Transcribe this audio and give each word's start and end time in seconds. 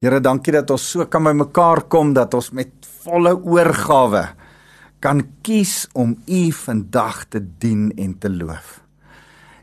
Here, 0.00 0.16
dankie 0.16 0.54
dat 0.54 0.70
ons 0.72 0.80
so 0.94 1.04
kan 1.12 1.26
by 1.26 1.34
mekaar 1.36 1.82
kom 1.92 2.14
dat 2.16 2.32
ons 2.32 2.46
met 2.56 2.70
volle 3.02 3.34
oorgawe 3.36 4.22
kan 5.04 5.18
kies 5.44 5.90
om 5.92 6.14
U 6.24 6.38
vandag 6.56 7.26
te 7.34 7.42
dien 7.60 7.90
en 8.00 8.14
te 8.16 8.30
loof. 8.32 8.78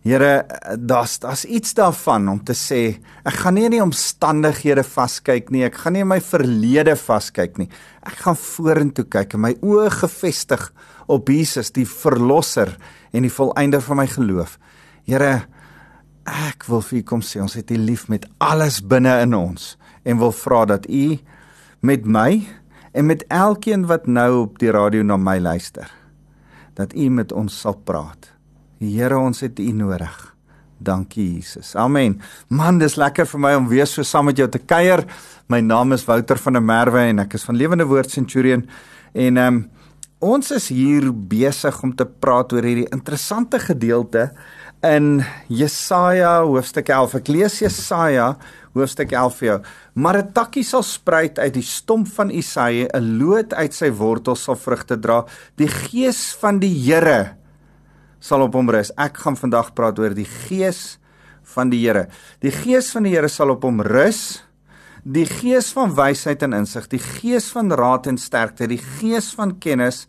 Here, 0.05 0.45
daar's 0.77 1.15
daar's 1.23 1.41
iets 1.49 1.73
daarvan 1.79 2.29
om 2.29 2.43
te 2.45 2.53
sê, 2.53 2.99
ek 3.25 3.39
gaan 3.39 3.57
nie 3.57 3.65
in 3.65 3.77
die 3.79 3.81
omstandighede 3.81 4.83
vaskyk 4.85 5.49
nie, 5.49 5.65
ek 5.65 5.81
gaan 5.81 5.97
nie 5.97 6.05
in 6.05 6.11
my 6.13 6.19
verlede 6.21 6.93
vaskyk 7.01 7.57
nie. 7.57 7.71
Ek 8.05 8.21
gaan 8.21 8.37
vorentoe 8.37 9.07
kyk 9.09 9.33
en 9.33 9.45
my 9.47 9.55
oë 9.65 9.89
gefestig 10.03 10.69
op 11.09 11.33
Jesus, 11.33 11.73
die 11.73 11.89
verlosser 11.89 12.75
en 13.09 13.25
die 13.25 13.33
volëinder 13.33 13.81
van 13.89 14.03
my 14.03 14.05
geloof. 14.13 14.59
Here, 15.09 15.47
ek 16.29 16.69
wil 16.69 16.85
vir 16.85 17.01
U 17.01 17.05
kom 17.15 17.25
sê, 17.25 17.41
ons 17.41 17.57
het 17.57 17.73
U 17.73 17.81
lief 17.89 18.05
met 18.13 18.29
alles 18.37 18.83
binne 18.85 19.17
in 19.25 19.33
ons 19.33 19.76
en 20.07 20.21
wil 20.21 20.31
vra 20.31 20.63
dat 20.65 20.87
U 20.89 21.17
met 21.83 22.05
my 22.07 22.47
en 22.91 23.05
met 23.05 23.25
elkeen 23.27 23.85
wat 23.89 24.07
nou 24.07 24.31
op 24.45 24.57
die 24.61 24.71
radio 24.71 25.03
na 25.03 25.17
my 25.19 25.37
luister, 25.39 25.91
dat 26.79 26.95
U 26.95 27.09
met 27.09 27.31
ons 27.35 27.59
sal 27.61 27.75
praat. 27.83 28.31
Here, 28.79 29.17
ons 29.17 29.43
het 29.43 29.59
U 29.59 29.71
nodig. 29.75 30.15
Dankie 30.77 31.25
Jesus. 31.35 31.75
Amen. 31.75 32.19
Man, 32.53 32.77
dis 32.77 32.97
lekker 32.97 33.25
vir 33.25 33.41
my 33.41 33.53
om 33.57 33.69
weer 33.69 33.89
so 33.89 34.05
saam 34.05 34.29
met 34.29 34.37
jou 34.37 34.47
te 34.49 34.61
kuier. 34.61 35.03
My 35.49 35.59
naam 35.65 35.95
is 35.95 36.05
Wouter 36.05 36.37
van 36.37 36.59
der 36.59 36.63
Merwe 36.63 37.07
en 37.09 37.23
ek 37.23 37.33
is 37.37 37.45
van 37.47 37.57
Lewende 37.57 37.87
Woord 37.89 38.13
Centurion 38.13 38.67
en 39.13 39.41
ehm 39.41 39.57
um, 39.57 39.65
ons 40.17 40.47
is 40.49 40.71
hier 40.73 41.11
besig 41.13 41.75
om 41.85 41.91
te 41.93 42.05
praat 42.05 42.53
oor 42.53 42.65
hierdie 42.65 42.87
interessante 42.89 43.59
gedeelte 43.61 44.31
in 44.81 45.21
Jesaja 45.45 46.39
hoofstuk 46.41 46.89
11. 46.89 47.13
Ek 47.19 47.29
lees 47.29 47.59
Jesaja 47.61 48.31
hoofstuk 48.77 49.11
11 49.11 49.39
vir 49.39 49.47
jou. 49.47 49.57
Maar 49.95 50.17
'n 50.17 50.33
takkie 50.33 50.63
sal 50.63 50.83
spruit 50.83 51.39
uit 51.39 51.53
die 51.53 51.65
stomp 51.65 52.07
van 52.07 52.29
Isaia, 52.29 52.87
'n 52.93 53.17
loot 53.17 53.53
uit 53.53 53.73
sy 53.73 53.91
wortels 53.91 54.43
sal 54.43 54.55
vrugte 54.55 54.99
dra. 54.99 55.25
Die 55.55 55.67
gees 55.67 56.35
van 56.39 56.59
die 56.59 56.73
Here 56.73 57.37
sal 58.19 58.41
op 58.41 58.53
hom 58.53 58.69
rus. 58.69 58.91
Ek 58.97 59.17
gaan 59.17 59.35
vandag 59.35 59.73
praat 59.73 59.99
oor 59.99 60.13
die 60.13 60.29
gees 60.47 60.97
van 61.43 61.69
die 61.69 61.85
Here. 61.85 62.07
Die 62.39 62.51
gees 62.51 62.91
van 62.91 63.03
die 63.03 63.13
Here 63.15 63.29
sal 63.29 63.49
op 63.49 63.63
hom 63.63 63.81
rus. 63.81 64.43
Die 65.03 65.25
gees 65.25 65.71
van 65.71 65.95
wysheid 65.95 66.43
en 66.43 66.53
insig, 66.53 66.87
die 66.87 66.99
gees 66.99 67.51
van 67.51 67.71
raad 67.71 68.07
en 68.07 68.17
sterkte, 68.17 68.67
die 68.67 68.81
gees 68.99 69.31
van 69.37 69.53
kennis 69.57 70.07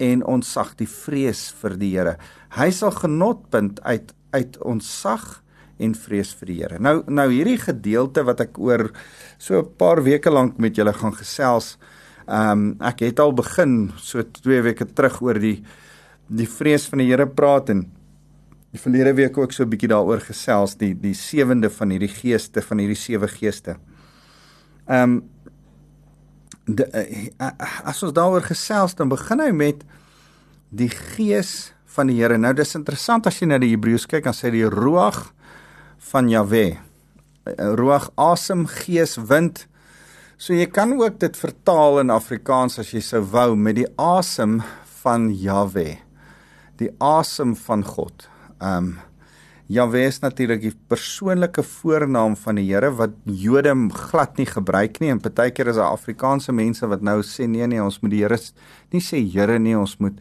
en 0.00 0.24
ontzag, 0.24 0.74
die 0.78 0.88
vrees 0.88 1.50
vir 1.60 1.76
die 1.76 1.90
Here. 1.96 2.16
Hy 2.56 2.70
sal 2.70 2.90
genotpunt 2.90 3.82
uit 3.84 4.14
uit 4.32 4.56
ontzag 4.64 5.42
en 5.78 5.94
vrees 5.94 6.32
vir 6.34 6.46
die 6.46 6.58
Here. 6.60 6.78
Nou 6.78 7.02
nou 7.06 7.28
hierdie 7.30 7.58
gedeelte 7.60 8.24
wat 8.24 8.40
ek 8.40 8.58
oor 8.58 8.90
so 9.38 9.58
'n 9.58 9.76
paar 9.78 10.02
weke 10.02 10.30
lank 10.30 10.58
met 10.58 10.76
julle 10.76 10.92
gaan 10.92 11.14
gesels. 11.14 11.78
Ehm 12.28 12.50
um, 12.50 12.76
ek 12.80 13.00
het 13.00 13.20
al 13.20 13.32
begin 13.32 13.92
so 13.96 14.22
2 14.22 14.62
weke 14.62 14.86
terug 14.86 15.20
oor 15.22 15.38
die 15.38 15.62
die 16.28 16.46
vrees 16.46 16.86
van 16.88 16.98
die 16.98 17.08
Here 17.08 17.26
praat 17.26 17.70
en 17.70 17.90
die 18.72 18.80
verlede 18.80 19.14
week 19.14 19.38
ook 19.38 19.52
so 19.52 19.64
'n 19.64 19.70
bietjie 19.70 19.88
daaroor 19.88 20.20
gesels 20.20 20.76
die 20.76 20.94
die 20.94 21.14
sewende 21.14 21.70
van 21.70 21.90
hierdie 21.90 22.08
geeste 22.08 22.62
van 22.62 22.78
hierdie 22.78 22.96
sewe 22.96 23.28
geeste. 23.28 23.76
Ehm 24.86 25.02
um, 25.02 25.22
de, 26.66 26.84
uh, 27.40 27.50
as 27.84 28.02
ons 28.02 28.12
daaroor 28.12 28.42
gesels 28.42 28.94
dan 28.94 29.08
begin 29.08 29.40
hy 29.40 29.50
met 29.50 29.84
die 30.70 30.88
gees 30.88 31.74
van 31.84 32.06
die 32.06 32.16
Here. 32.20 32.38
Nou 32.38 32.54
dis 32.54 32.74
interessant 32.74 33.26
as 33.26 33.40
jy 33.40 33.46
na 33.46 33.58
die 33.58 33.74
Hebreëus 33.74 34.06
kyk 34.06 34.24
dan 34.24 34.36
sê 34.36 34.50
die 34.50 34.64
ruach 34.64 35.32
van 36.10 36.30
Jahwe. 36.30 36.78
Ruach 37.78 38.10
asem, 38.20 38.66
gees, 38.66 39.16
wind. 39.16 39.66
So 40.38 40.54
jy 40.54 40.66
kan 40.66 40.96
ook 40.98 41.20
dit 41.22 41.36
vertaal 41.38 42.02
in 42.02 42.10
Afrikaans 42.10 42.80
as 42.82 42.90
jy 42.94 43.02
sou 43.04 43.22
wou 43.34 43.52
met 43.54 43.78
die 43.78 43.90
asem 44.00 44.60
van 45.02 45.30
Jahwe 45.30 46.02
die 46.82 46.92
asem 47.02 47.56
van 47.68 47.86
God. 47.86 48.28
Um 48.60 48.98
Jahwe 49.72 50.02
is 50.04 50.18
natuurlik 50.20 50.60
die 50.60 50.74
persoonlike 50.90 51.62
voornaam 51.64 52.34
van 52.36 52.58
die 52.58 52.66
Here 52.66 52.90
wat 52.98 53.14
Jode 53.24 53.72
glad 53.94 54.36
nie 54.36 54.44
gebruik 54.44 54.98
nie 55.00 55.08
en 55.14 55.22
partykeer 55.22 55.70
is 55.70 55.78
daar 55.78 55.94
Afrikaanse 55.94 56.52
mense 56.52 56.84
wat 56.90 57.00
nou 57.00 57.22
sê 57.24 57.46
nee 57.48 57.64
nee 57.70 57.80
ons 57.80 58.00
moet 58.02 58.12
die 58.12 58.20
Here 58.20 58.36
nie 58.92 59.00
sê 59.00 59.22
Here 59.22 59.56
nie 59.62 59.76
ons 59.78 59.94
moet 60.02 60.18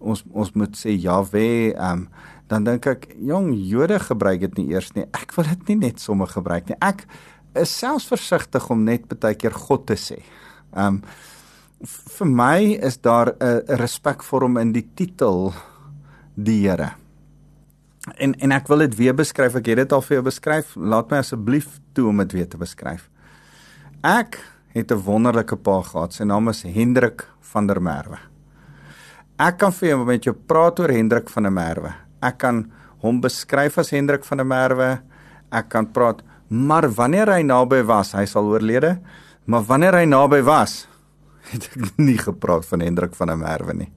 ons 0.00 0.24
ons 0.32 0.50
moet 0.58 0.74
sê 0.80 0.96
Jahwe 0.96 1.76
um 1.76 2.08
dan 2.48 2.64
dink 2.64 2.86
ek 2.86 3.08
jong 3.20 3.52
Jode 3.54 3.98
gebruik 3.98 4.40
dit 4.40 4.58
nie 4.58 4.68
eers 4.74 4.92
nie 4.96 5.06
ek 5.12 5.32
wil 5.36 5.44
dit 5.44 5.68
nie 5.68 5.80
net 5.88 6.00
sommer 6.00 6.26
gebruik 6.26 6.68
nie 6.68 6.78
ek 6.80 7.06
is 7.54 7.72
selfs 7.72 8.08
versigtig 8.08 8.70
om 8.70 8.84
net 8.84 9.08
partykeer 9.08 9.52
God 9.52 9.86
te 9.86 9.94
sê 9.94 10.22
um 10.72 11.02
vir 11.86 12.26
my 12.26 12.60
is 12.82 12.98
daar 12.98 13.34
'n 13.38 13.62
respek 13.78 14.22
vir 14.22 14.40
hom 14.40 14.56
in 14.56 14.72
die 14.72 14.86
titel 14.94 15.54
die 16.34 16.62
Here. 16.62 16.94
En 18.16 18.34
en 18.34 18.52
ek 18.52 18.68
wil 18.68 18.78
dit 18.78 18.96
weer 18.96 19.14
beskryf. 19.14 19.54
Ek 19.54 19.66
het 19.66 19.76
dit 19.76 19.92
al 19.92 20.02
vir 20.02 20.14
jou 20.16 20.24
beskryf. 20.24 20.76
Laat 20.76 21.10
my 21.10 21.18
asseblief 21.18 21.80
toe 21.92 22.08
om 22.08 22.16
dit 22.16 22.32
weer 22.32 22.48
te 22.48 22.56
beskryf. 22.56 23.10
Ek 24.02 24.38
het 24.74 24.92
'n 24.92 25.02
wonderlike 25.04 25.56
pa 25.56 25.82
gehad. 25.82 26.12
Sy 26.12 26.24
naam 26.24 26.48
is 26.48 26.62
Hendrik 26.62 27.28
van 27.40 27.66
der 27.66 27.80
Merwe. 27.80 28.18
Ek 29.38 29.58
kan 29.58 29.72
vir 29.72 29.88
jou 29.88 30.04
met 30.04 30.24
jou 30.24 30.34
praat 30.34 30.80
oor 30.80 30.88
Hendrik 30.88 31.28
van 31.28 31.42
der 31.42 31.52
Merwe. 31.52 31.94
Ek 32.24 32.38
kan 32.42 32.64
hom 33.04 33.20
beskryf 33.22 33.78
as 33.78 33.92
Hendrik 33.94 34.26
van 34.26 34.42
der 34.42 34.48
Merwe. 34.48 34.90
Ek 35.54 35.70
kan 35.72 35.86
praat, 35.92 36.22
maar 36.48 36.88
wanneer 36.92 37.30
hy 37.32 37.42
naby 37.46 37.82
was, 37.88 38.12
hy 38.16 38.26
sal 38.28 38.50
oorlede, 38.50 38.98
maar 39.48 39.64
wanneer 39.64 39.96
hy 40.00 40.08
naby 40.08 40.42
was, 40.44 40.82
het 41.52 41.70
ek 41.70 41.94
nie 42.00 42.18
gepraat 42.20 42.66
van 42.68 42.84
Hendrik 42.84 43.14
van 43.16 43.32
der 43.32 43.40
Merwe 43.40 43.76
nie. 43.84 43.92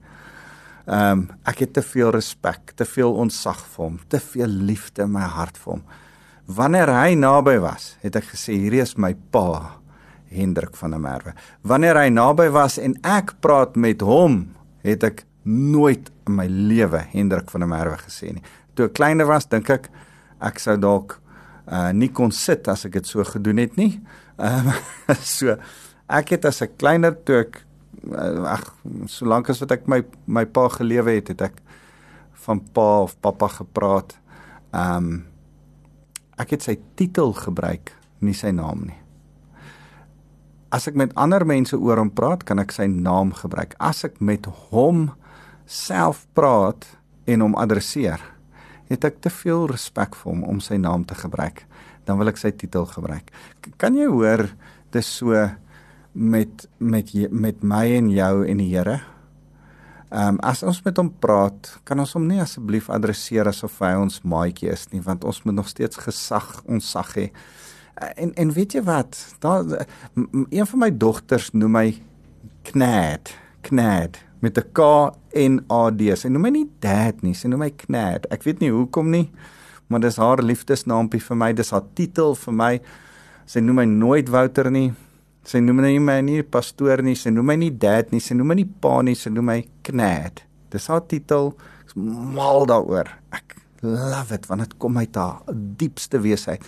Ehm 0.82 1.12
um, 1.12 1.26
ek 1.46 1.60
het 1.62 1.74
te 1.76 1.82
veel 1.86 2.10
respek, 2.10 2.72
te 2.74 2.84
veel 2.88 3.12
ontzag 3.22 3.60
vir 3.74 3.84
hom, 3.84 3.98
te 4.10 4.18
veel 4.18 4.50
liefde 4.50 5.04
in 5.04 5.12
my 5.14 5.28
hart 5.30 5.60
vir 5.60 5.76
hom. 5.76 5.84
Wanneer 6.50 6.90
hy 6.90 7.14
naby 7.14 7.60
was, 7.62 7.92
het 8.02 8.16
ek 8.18 8.32
gesê 8.32 8.56
hierdie 8.58 8.82
is 8.82 8.96
my 8.98 9.12
pa, 9.30 9.78
Hendrik 10.32 10.74
van 10.80 10.96
der 10.96 11.02
Merwe. 11.02 11.36
Wanneer 11.62 12.00
hy 12.00 12.08
naby 12.10 12.48
was 12.50 12.80
en 12.82 12.96
ek 13.06 13.36
praat 13.44 13.76
met 13.76 14.02
hom, 14.02 14.48
het 14.82 15.04
ek 15.06 15.22
nooit 15.44 16.10
in 16.26 16.36
my 16.36 16.46
lewe 16.46 17.04
Hendrik 17.12 17.50
van 17.50 17.64
der 17.64 17.68
Merwe 17.68 17.98
gesê 18.02 18.32
nie. 18.32 18.44
Toe 18.74 18.86
ek 18.88 18.96
kleiner 18.98 19.26
was, 19.26 19.46
dink 19.46 19.70
ek 19.70 19.90
ek 20.42 20.58
sou 20.58 20.76
dalk 20.76 21.18
uh 21.70 21.92
nie 21.94 22.10
kon 22.10 22.32
sit 22.34 22.66
as 22.68 22.84
ek 22.86 22.98
dit 22.98 23.06
so 23.06 23.24
gedoen 23.24 23.62
het 23.62 23.76
nie. 23.76 24.00
Ehm 24.38 24.72
um, 24.72 25.16
so 25.36 25.56
ek 26.08 26.36
het 26.36 26.44
as 26.44 26.62
'n 26.62 26.76
kleiner 26.76 27.14
toe 27.24 27.44
ek 27.46 27.62
Eh, 28.02 28.44
ag 28.50 28.64
solank 29.06 29.50
as 29.52 29.60
wat 29.62 29.76
ek 29.76 29.84
my 29.86 30.00
my 30.26 30.42
pa 30.48 30.66
gelewe 30.74 31.14
het, 31.20 31.28
het 31.30 31.44
ek 31.52 31.60
van 32.46 32.58
pa 32.74 33.04
of 33.06 33.14
pappa 33.22 33.48
gepraat. 33.60 34.16
Ehm 34.74 34.96
um, 34.96 35.12
ek 36.40 36.56
het 36.56 36.64
sy 36.64 36.74
titel 36.98 37.30
gebruik, 37.36 37.92
nie 38.24 38.34
sy 38.34 38.50
naam 38.50 38.88
nie. 38.88 38.98
As 40.74 40.88
ek 40.88 40.96
met 40.98 41.12
ander 41.14 41.44
mense 41.46 41.76
oor 41.76 42.00
hom 42.00 42.10
praat, 42.10 42.42
kan 42.48 42.58
ek 42.58 42.72
sy 42.74 42.88
naam 42.90 43.30
gebruik. 43.36 43.76
As 43.78 44.02
ek 44.08 44.18
met 44.18 44.48
hom 44.72 45.12
self 45.72 46.26
praat 46.36 46.84
en 47.24 47.44
hom 47.44 47.56
adresseer, 47.56 48.20
het 48.90 49.06
ek 49.08 49.22
te 49.24 49.32
veel 49.32 49.70
respek 49.70 50.16
vir 50.18 50.28
hom 50.28 50.44
om 50.44 50.60
sy 50.60 50.76
naam 50.80 51.06
te 51.08 51.16
gebruik. 51.16 51.64
Dan 52.04 52.18
wil 52.20 52.32
ek 52.32 52.40
sy 52.40 52.50
titel 52.58 52.84
gebruik. 52.90 53.30
Kan 53.80 53.96
jy 53.96 54.08
hoor 54.10 54.48
dis 54.92 55.08
so 55.08 55.38
met 56.12 56.66
met 56.78 57.08
met 57.30 57.62
my 57.64 57.86
en 57.96 58.10
jou 58.12 58.34
en 58.44 58.60
die 58.60 58.68
Here. 58.74 59.00
Ehm 60.12 60.34
um, 60.36 60.40
as 60.44 60.60
ons 60.62 60.82
met 60.84 60.98
hom 61.00 61.08
praat, 61.22 61.70
kan 61.88 61.98
ons 62.02 62.12
hom 62.12 62.26
nie 62.28 62.42
asseblief 62.42 62.90
adresseer 62.92 63.48
asof 63.48 63.78
hy 63.80 63.94
ons 63.96 64.20
maatjie 64.28 64.68
is 64.68 64.84
nie, 64.92 65.00
want 65.00 65.24
ons 65.24 65.40
moet 65.46 65.56
nog 65.56 65.70
steeds 65.70 65.96
gesag 65.96 66.58
ons 66.66 66.90
sag 66.90 67.14
hê. 67.16 67.30
En 68.20 68.34
en 68.36 68.52
weet 68.52 68.76
jy 68.76 68.82
wat? 68.84 69.16
Daar 69.40 69.86
een 70.50 70.66
van 70.66 70.84
my 70.84 70.90
dogters 70.90 71.52
noem 71.56 71.78
my 71.78 71.86
Knad, 72.62 73.32
Knad 73.62 74.20
met 74.42 74.58
'n 74.58 74.68
K 74.74 75.12
N 75.34 75.64
A 75.70 75.90
D. 75.90 76.14
Sy 76.16 76.28
noem 76.28 76.42
my 76.42 76.50
nie 76.50 76.68
dad 76.80 77.22
nie, 77.22 77.34
sy 77.34 77.48
noem 77.48 77.60
my 77.60 77.70
Knad. 77.70 78.26
Ek 78.30 78.42
weet 78.42 78.60
nie 78.60 78.70
hoekom 78.70 79.10
nie, 79.10 79.30
maar 79.88 80.00
dis 80.00 80.16
haar 80.16 80.42
liefdesnaampie 80.42 81.20
vir 81.20 81.36
my, 81.36 81.52
dis 81.52 81.70
haar 81.70 81.84
titel 81.94 82.34
vir 82.34 82.54
my. 82.54 82.80
Sy 83.46 83.60
noem 83.60 83.76
my 83.76 83.84
nooit 83.84 84.28
Wouter 84.28 84.70
nie. 84.70 84.92
Sy 85.44 85.58
noem 85.58 85.76
my 85.76 85.82
nie 85.82 85.98
my 85.98 86.20
nie 86.20 86.42
pastoor 86.42 87.02
nie, 87.02 87.14
sy 87.14 87.30
noem 87.30 87.46
my 87.46 87.56
nie 87.56 87.70
dad 87.70 88.12
nie, 88.12 88.20
sy 88.20 88.34
noem 88.34 88.46
my 88.46 88.54
nie 88.54 88.70
pa 88.80 89.02
nie, 89.02 89.14
sy 89.14 89.30
noem 89.30 89.44
my 89.44 89.64
Knad. 89.82 90.42
Dis 90.70 90.86
haar 90.86 91.06
titel. 91.06 91.56
Ek's 91.82 91.94
mal 91.96 92.66
daaroor. 92.66 93.10
Ek 93.32 93.56
love 93.82 94.32
it 94.34 94.46
want 94.46 94.62
dit 94.62 94.78
kom 94.78 94.98
uit 94.98 95.14
haar 95.14 95.42
diepste 95.52 96.20
wesheid. 96.20 96.62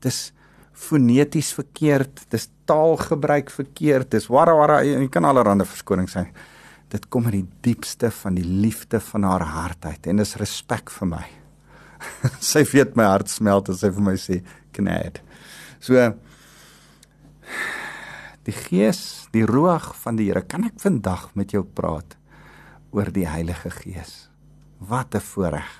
Dis 0.00 0.32
foneties 0.72 1.52
verkeerd, 1.54 2.24
dis 2.30 2.48
taalgebruik 2.66 3.50
verkeerd, 3.50 4.10
dis 4.10 4.26
wara 4.26 4.54
wara, 4.56 4.80
jy 4.82 5.08
kan 5.08 5.24
allerlei 5.24 5.64
verskonings 5.64 6.16
sê. 6.16 6.26
Dit 6.94 7.08
kom 7.10 7.26
uit 7.26 7.40
die 7.40 7.48
diepste 7.72 8.10
van 8.14 8.36
die 8.38 8.46
liefde 8.46 9.00
van 9.02 9.26
haar 9.26 9.42
hart 9.50 9.86
uit 9.88 10.06
en 10.06 10.22
dis 10.22 10.36
respek 10.38 10.92
vir 10.94 11.10
my. 11.10 11.24
sy 12.52 12.62
weet 12.70 12.94
my 12.98 13.08
hart 13.08 13.32
smelt 13.32 13.70
as 13.72 13.82
sy 13.82 13.90
vir 13.94 14.06
my 14.12 14.14
sê 14.20 14.42
Knad. 14.74 15.18
So 15.82 15.98
Die 18.44 18.52
Gees, 18.52 19.26
die 19.32 19.46
Ruach 19.48 19.94
van 19.96 20.18
die 20.18 20.26
Here. 20.28 20.42
Kan 20.44 20.66
ek 20.68 20.76
vandag 20.82 21.30
met 21.38 21.54
jou 21.56 21.62
praat 21.64 22.18
oor 22.92 23.08
die 23.08 23.24
Heilige 23.24 23.72
Gees? 23.72 24.28
Wat 24.78 25.14
'n 25.16 25.24
voorreg. 25.24 25.70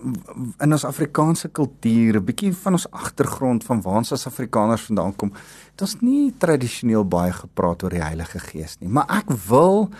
In 0.00 0.72
ons 0.72 0.84
Afrikaanse 0.84 1.48
kultuur, 1.48 2.16
'n 2.16 2.24
bietjie 2.24 2.52
van 2.56 2.72
ons 2.72 2.90
agtergrond 2.90 3.64
van 3.64 3.82
waar 3.82 3.96
ons 3.96 4.12
as 4.12 4.26
Afrikaners 4.26 4.86
vandaan 4.88 5.16
kom, 5.16 5.32
het 5.72 5.80
ons 5.82 6.00
nie 6.00 6.32
tradisioneel 6.38 7.04
baie 7.04 7.32
gepraat 7.32 7.82
oor 7.82 7.90
die 7.90 8.02
Heilige 8.02 8.38
Gees 8.38 8.78
nie, 8.80 8.88
maar 8.88 9.06
ek 9.08 9.30
wil 9.48 9.90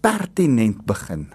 pertinent 0.00 0.86
begin 0.86 1.34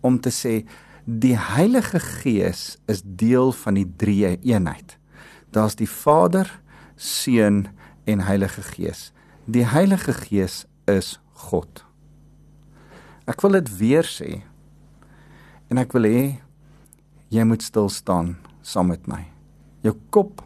om 0.00 0.20
te 0.20 0.30
sê 0.30 0.66
die 1.04 1.36
Heilige 1.36 2.00
Gees 2.00 2.78
is 2.86 3.02
deel 3.04 3.52
van 3.52 3.74
die 3.74 3.88
drie 3.96 4.38
eenheid. 4.40 4.98
Daar's 5.50 5.76
die 5.76 5.88
Vader, 5.88 6.60
Seun 6.96 7.68
en 8.04 8.20
Heilige 8.20 8.62
Gees. 8.62 9.12
Die 9.44 9.66
Heilige 9.66 10.12
Gees 10.12 10.66
is 10.86 11.20
God. 11.32 11.84
Ek 13.26 13.40
wil 13.40 13.58
dit 13.60 13.68
weer 13.78 14.04
sê. 14.08 14.42
En 15.68 15.78
ek 15.78 15.92
wil 15.96 16.08
hê 16.08 16.43
jy 17.34 17.44
moet 17.48 17.62
stil 17.66 17.90
staan 17.90 18.36
saam 18.62 18.92
met 18.92 19.08
my. 19.10 19.24
Jou 19.84 19.94
kop 20.14 20.42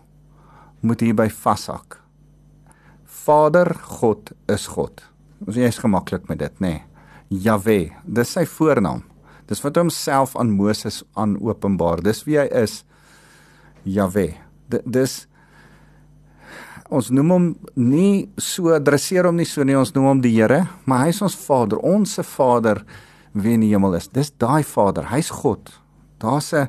moet 0.81 1.03
hierby 1.05 1.29
vashak. 1.31 1.99
Vader 3.05 3.75
God 4.01 4.33
is 4.49 4.67
God. 4.73 5.03
Ons 5.45 5.59
is 5.61 5.81
gemaklik 5.83 6.29
met 6.31 6.41
dit, 6.41 6.61
nê? 6.65 6.79
Nee. 6.79 6.85
Jahwe, 7.29 7.91
dis 8.09 8.31
sy 8.33 8.47
voornaam. 8.49 9.03
Dis 9.49 9.61
wat 9.65 9.77
homself 9.77 10.35
aan 10.41 10.55
Moses 10.57 11.03
aan 11.17 11.37
openbaar. 11.45 12.01
Dis 12.05 12.23
wie 12.25 12.39
hy 12.41 12.47
is. 12.63 12.83
Jahwe. 13.85 14.31
Dis 14.69 15.27
ons 16.89 17.11
noem 17.13 17.33
hom 17.35 17.49
nie 17.77 18.31
so 18.41 18.73
adresseer 18.73 19.29
hom 19.29 19.37
nie 19.37 19.49
so 19.49 19.65
nie, 19.65 19.77
ons 19.77 19.93
noem 19.93 20.07
hom 20.09 20.23
die 20.25 20.33
Here, 20.39 20.63
maar 20.89 21.05
hy 21.05 21.13
is 21.13 21.21
ons 21.25 21.37
Vader, 21.37 21.77
ons 21.85 22.17
se 22.17 22.25
Vader 22.25 22.81
wie 23.37 23.59
in 23.59 23.67
die 23.67 23.75
hemel 23.75 23.99
is. 23.99 24.09
Dis 24.09 24.33
daai 24.41 24.65
Vader, 24.65 25.11
hy's 25.13 25.29
God. 25.29 25.69
Daar's 26.19 26.53
'n 26.53 26.69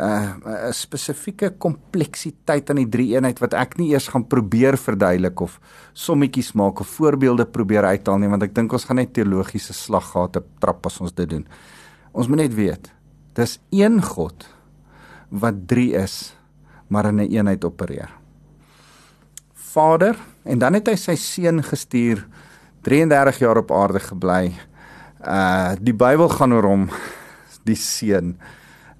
'n 0.00 0.72
spesifieke 0.72 1.50
kompleksiteit 1.58 2.70
aan 2.70 2.80
die 2.80 2.88
drie 2.88 3.08
eenheid 3.12 3.40
wat 3.42 3.54
ek 3.54 3.76
nie 3.76 3.90
eers 3.92 4.08
gaan 4.08 4.24
probeer 4.24 4.78
verduidelik 4.80 5.40
of 5.40 5.58
sommetjies 5.92 6.54
maak 6.56 6.80
of 6.80 6.88
voorbeelde 6.88 7.44
probeer 7.44 7.84
uithaal 7.84 8.18
nie 8.18 8.30
want 8.32 8.42
ek 8.42 8.54
dink 8.54 8.72
ons 8.72 8.86
gaan 8.88 8.96
net 8.96 9.12
teologiese 9.12 9.76
slaggate 9.76 10.42
trap 10.58 10.86
as 10.86 11.00
ons 11.00 11.12
dit 11.12 11.28
doen. 11.28 11.44
Ons 12.12 12.28
moet 12.28 12.40
net 12.46 12.54
weet, 12.54 12.88
dis 13.34 13.58
een 13.70 14.00
God 14.02 14.48
wat 15.28 15.68
drie 15.68 15.92
is, 15.94 16.34
maar 16.88 17.06
in 17.06 17.16
'n 17.16 17.20
een 17.20 17.32
eenheid 17.36 17.64
opereer. 17.64 18.10
Vader 19.54 20.16
en 20.44 20.58
dan 20.58 20.74
het 20.74 20.88
hy 20.88 20.96
sy 20.96 21.14
seun 21.14 21.62
gestuur 21.62 22.26
33 22.82 23.38
jaar 23.38 23.58
op 23.58 23.70
aarde 23.70 24.00
gebly. 24.00 24.54
Uh 25.20 25.76
die 25.80 25.94
Bybel 25.94 26.28
gaan 26.28 26.52
oor 26.52 26.64
hom 26.64 26.88
die 27.68 27.76
seun 27.76 28.38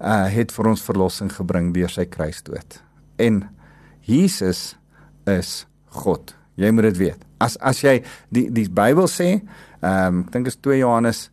uh 0.01 0.27
het 0.33 0.51
vir 0.51 0.67
ons 0.73 0.83
verlossing 0.83 1.31
gebring 1.33 1.73
deur 1.73 1.89
sy 1.89 2.05
kruisdood. 2.09 2.81
En 3.21 3.43
Jesus 4.01 4.75
is 5.29 5.65
God. 6.01 6.35
Jy 6.59 6.71
moet 6.71 6.89
dit 6.91 6.97
weet. 6.97 7.21
As 7.41 7.57
as 7.61 7.81
jy 7.83 8.01
die 8.33 8.47
die 8.53 8.67
Bybel 8.69 9.07
sê, 9.09 9.41
ehm 9.81 10.21
um, 10.21 10.23
ek 10.25 10.33
dink 10.33 10.49
is 10.51 10.57
2 10.61 10.81
Johannes 10.81 11.29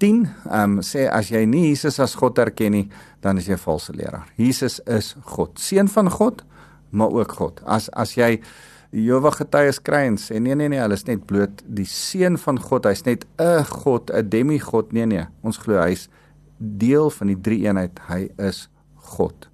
10 0.00 0.24
ehm 0.24 0.78
um, 0.78 0.80
sê 0.84 1.06
as 1.08 1.30
jy 1.32 1.44
nie 1.48 1.68
Jesus 1.68 2.00
as 2.00 2.16
God 2.16 2.38
erken 2.38 2.72
nie, 2.76 2.86
dan 3.20 3.38
is 3.38 3.48
jy 3.48 3.54
'n 3.54 3.64
valse 3.64 3.92
leraar. 3.92 4.28
Jesus 4.36 4.80
is 4.86 5.14
God, 5.24 5.58
seun 5.58 5.88
van 5.88 6.10
God, 6.10 6.44
maar 6.90 7.10
ook 7.10 7.32
God. 7.32 7.60
As 7.66 7.88
as 7.92 8.14
jy 8.14 8.40
Jehovah 8.90 9.32
getuies 9.32 9.78
kry 9.78 10.06
en 10.08 10.16
sê 10.16 10.40
nee 10.40 10.54
nee 10.54 10.68
nee, 10.68 10.80
hulle 10.80 10.94
is 10.94 11.06
net 11.06 11.26
bloot 11.26 11.62
die 11.66 11.86
seun 11.86 12.38
van 12.38 12.58
God, 12.58 12.84
hy's 12.84 13.04
net 13.04 13.24
'n 13.38 13.64
God, 13.64 14.10
'n 14.10 14.28
demigod. 14.28 14.92
Nee 14.92 15.06
nee, 15.06 15.26
ons 15.42 15.58
glo 15.58 15.80
hy's 15.82 16.08
deel 16.60 17.10
van 17.10 17.32
die 17.32 17.40
drie 17.40 17.64
eenheid. 17.66 17.98
Hy 18.08 18.28
is 18.38 18.68
God. 19.12 19.48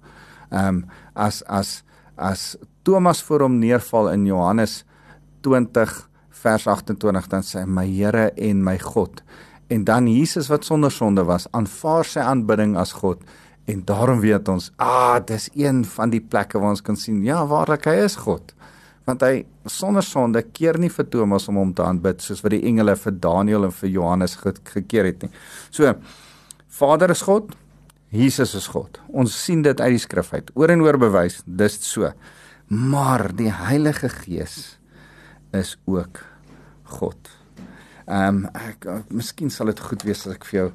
Ehm 0.51 0.67
um, 0.67 0.85
as 1.15 1.41
as 1.47 1.83
as 2.15 2.57
Thomas 2.83 3.23
voor 3.23 3.47
hom 3.47 3.57
neerval 3.59 4.11
in 4.11 4.25
Johannes 4.25 4.83
20 5.41 6.09
vers 6.29 6.67
28 6.67 7.27
dan 7.27 7.43
sê 7.43 7.63
hy 7.63 7.65
my 7.65 7.85
Here 7.89 8.29
en 8.35 8.63
my 8.63 8.77
God 8.79 9.23
en 9.67 9.83
dan 9.83 10.07
Jesus 10.07 10.47
wat 10.47 10.65
sonder 10.65 10.91
sonde 10.91 11.25
was, 11.27 11.47
aanvaar 11.51 12.07
sy 12.07 12.23
aanbidding 12.23 12.77
as 12.79 12.93
God 13.01 13.23
en 13.67 13.81
daarom 13.87 14.21
weet 14.23 14.47
ons, 14.47 14.69
ah, 14.79 15.17
dis 15.19 15.49
een 15.51 15.83
van 15.97 16.11
die 16.13 16.21
plekke 16.23 16.59
waar 16.59 16.71
ons 16.77 16.83
kan 16.83 16.95
sien, 16.95 17.19
ja, 17.25 17.41
waarlik 17.47 17.89
hy 17.89 17.97
is 18.05 18.15
God. 18.23 18.53
Want 19.07 19.25
hy 19.27 19.41
sonder 19.67 20.03
sonde 20.03 20.39
keer 20.55 20.79
nie 20.79 20.91
vir 20.91 21.07
Thomas 21.11 21.49
om 21.51 21.59
hom 21.59 21.73
te 21.75 21.83
aanbid 21.83 22.23
soos 22.23 22.43
wat 22.45 22.55
die 22.55 22.63
engele 22.67 22.95
vir 22.99 23.17
Daniël 23.23 23.67
en 23.67 23.75
vir 23.75 23.91
Johannes 23.91 24.37
ge 24.39 24.53
gekeer 24.71 25.11
het 25.11 25.27
nie. 25.27 25.31
So 25.71 25.91
Vader 26.77 27.09
is 27.09 27.23
God, 27.25 27.55
Jesus 28.13 28.53
is 28.53 28.67
God. 28.69 28.99
Ons 29.09 29.33
sien 29.33 29.63
dit 29.65 29.79
uit 29.81 29.95
die 29.95 30.01
skrif 30.01 30.29
uit. 30.35 30.51
Oor 30.53 30.69
en 30.69 30.83
oor 30.85 30.99
bewys, 31.01 31.39
dis 31.45 31.79
so. 31.81 32.11
Maar 32.69 33.31
die 33.33 33.49
Heilige 33.49 34.11
Gees 34.13 34.77
is 35.57 35.73
ook 35.89 36.21
God. 36.99 37.33
Ehm 38.05 38.43
um, 38.45 38.51
ek 38.53 38.85
miskien 39.09 39.49
sal 39.51 39.71
dit 39.71 39.81
goed 39.83 40.05
wees 40.05 40.21
as 40.27 40.37
ek 40.37 40.45
vir 40.47 40.59
jou 40.59 40.69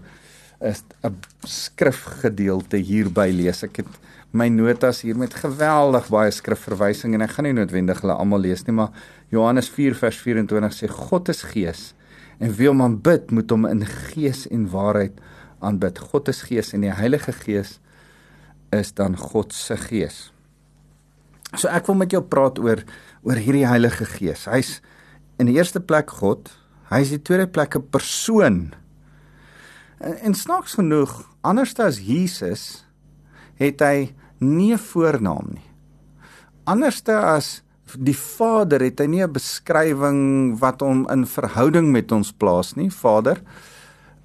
'n 0.62 1.14
skrifgedeelte 1.46 2.82
hierby 2.82 3.30
lees. 3.30 3.62
Ek 3.62 3.84
het 3.84 3.92
my 4.32 4.48
notas 4.48 5.02
hier 5.02 5.16
met 5.16 5.34
geweldig 5.34 6.08
baie 6.10 6.30
skrifverwysings 6.30 7.14
en 7.14 7.22
ek 7.22 7.36
gaan 7.36 7.44
nie 7.44 7.56
noodwendig 7.56 8.00
hulle 8.02 8.18
almal 8.18 8.40
lees 8.40 8.66
nie, 8.66 8.74
maar 8.74 8.90
Johannes 9.30 9.68
4 9.68 9.94
vers 9.94 10.18
24 10.18 10.72
sê 10.72 10.88
God 10.88 11.28
is 11.28 11.42
gees 11.42 11.94
en 12.40 12.50
wie 12.50 12.68
hom 12.68 12.82
aanbid 12.82 13.30
moet 13.30 13.50
hom 13.50 13.66
in 13.66 13.86
gees 13.86 14.48
en 14.50 14.66
waarheid 14.66 15.14
aanbid. 15.14 15.28
God 15.98 16.28
is 16.28 16.42
gees 16.42 16.72
en 16.74 16.80
die 16.80 16.92
Heilige 16.92 17.32
Gees 17.32 17.80
is 18.72 18.92
dan 18.92 19.16
God 19.16 19.52
se 19.52 19.76
gees. 19.76 20.32
So 21.56 21.68
ek 21.68 21.86
wil 21.86 21.94
met 21.94 22.12
jou 22.12 22.22
praat 22.22 22.58
oor 22.58 22.82
oor 23.22 23.36
hierdie 23.36 23.68
Heilige 23.68 24.04
Gees. 24.04 24.46
Hy's 24.46 24.80
in 25.38 25.46
die 25.46 25.54
eerste 25.54 25.80
plek 25.80 26.10
God, 26.10 26.50
Hy 26.92 27.00
is 27.00 27.12
die 27.14 27.22
tweede 27.24 27.48
plek 27.48 27.76
'n 27.76 27.88
persoon. 27.88 28.74
En, 29.98 30.16
en 30.28 30.34
snaaks 30.34 30.76
genoeg, 30.76 31.24
anders 31.40 31.72
as 31.80 32.02
Jesus, 32.04 32.84
het 33.56 33.80
hy 33.80 34.12
nie 34.38 34.74
'n 34.74 34.78
voornaam 34.78 35.56
nie. 35.56 35.68
Anderste 36.64 37.16
as 37.16 37.62
die 37.96 38.16
Vader 38.16 38.80
het 38.80 39.00
hy 39.00 39.06
nie 39.06 39.22
'n 39.24 39.32
beskrywing 39.32 40.58
wat 40.60 40.80
hom 40.80 41.08
in 41.08 41.24
verhouding 41.24 41.92
met 41.92 42.12
ons 42.12 42.32
plaas 42.32 42.76
nie, 42.76 42.90
Vader. 42.90 43.40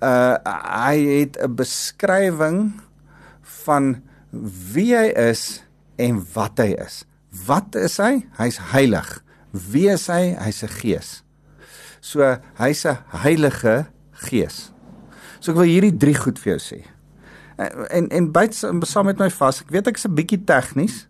Uh 0.01 0.37
hy 0.43 0.97
het 1.23 1.37
'n 1.41 1.55
beskrywing 1.55 2.81
van 3.65 4.03
wie 4.73 4.95
hy 4.95 5.09
is 5.31 5.63
en 5.95 6.21
wat 6.33 6.57
hy 6.57 6.75
is. 6.77 7.05
Wat 7.45 7.75
is 7.75 7.97
hy? 7.97 8.27
Hy's 8.37 8.57
heilig. 8.73 9.23
Wie 9.51 9.89
is 9.89 10.07
hy? 10.07 10.35
Hy's 10.37 10.63
'n 10.63 10.73
gees. 10.81 11.23
So 11.99 12.37
hy's 12.55 12.85
'n 12.85 12.97
Heilige 13.23 13.87
Gees. 14.11 14.71
So 15.39 15.51
ek 15.51 15.57
wil 15.57 15.69
hierdie 15.69 15.97
drie 15.97 16.15
goed 16.15 16.39
vir 16.39 16.57
jou 16.57 16.61
sê. 16.61 16.79
En 17.89 18.09
en 18.09 18.31
byt 18.31 18.53
saam 18.53 19.05
met 19.05 19.19
my 19.19 19.29
vas. 19.29 19.61
Ek 19.61 19.69
weet 19.69 19.87
ek's 19.87 20.05
'n 20.05 20.15
bietjie 20.15 20.43
tegnies, 20.45 21.07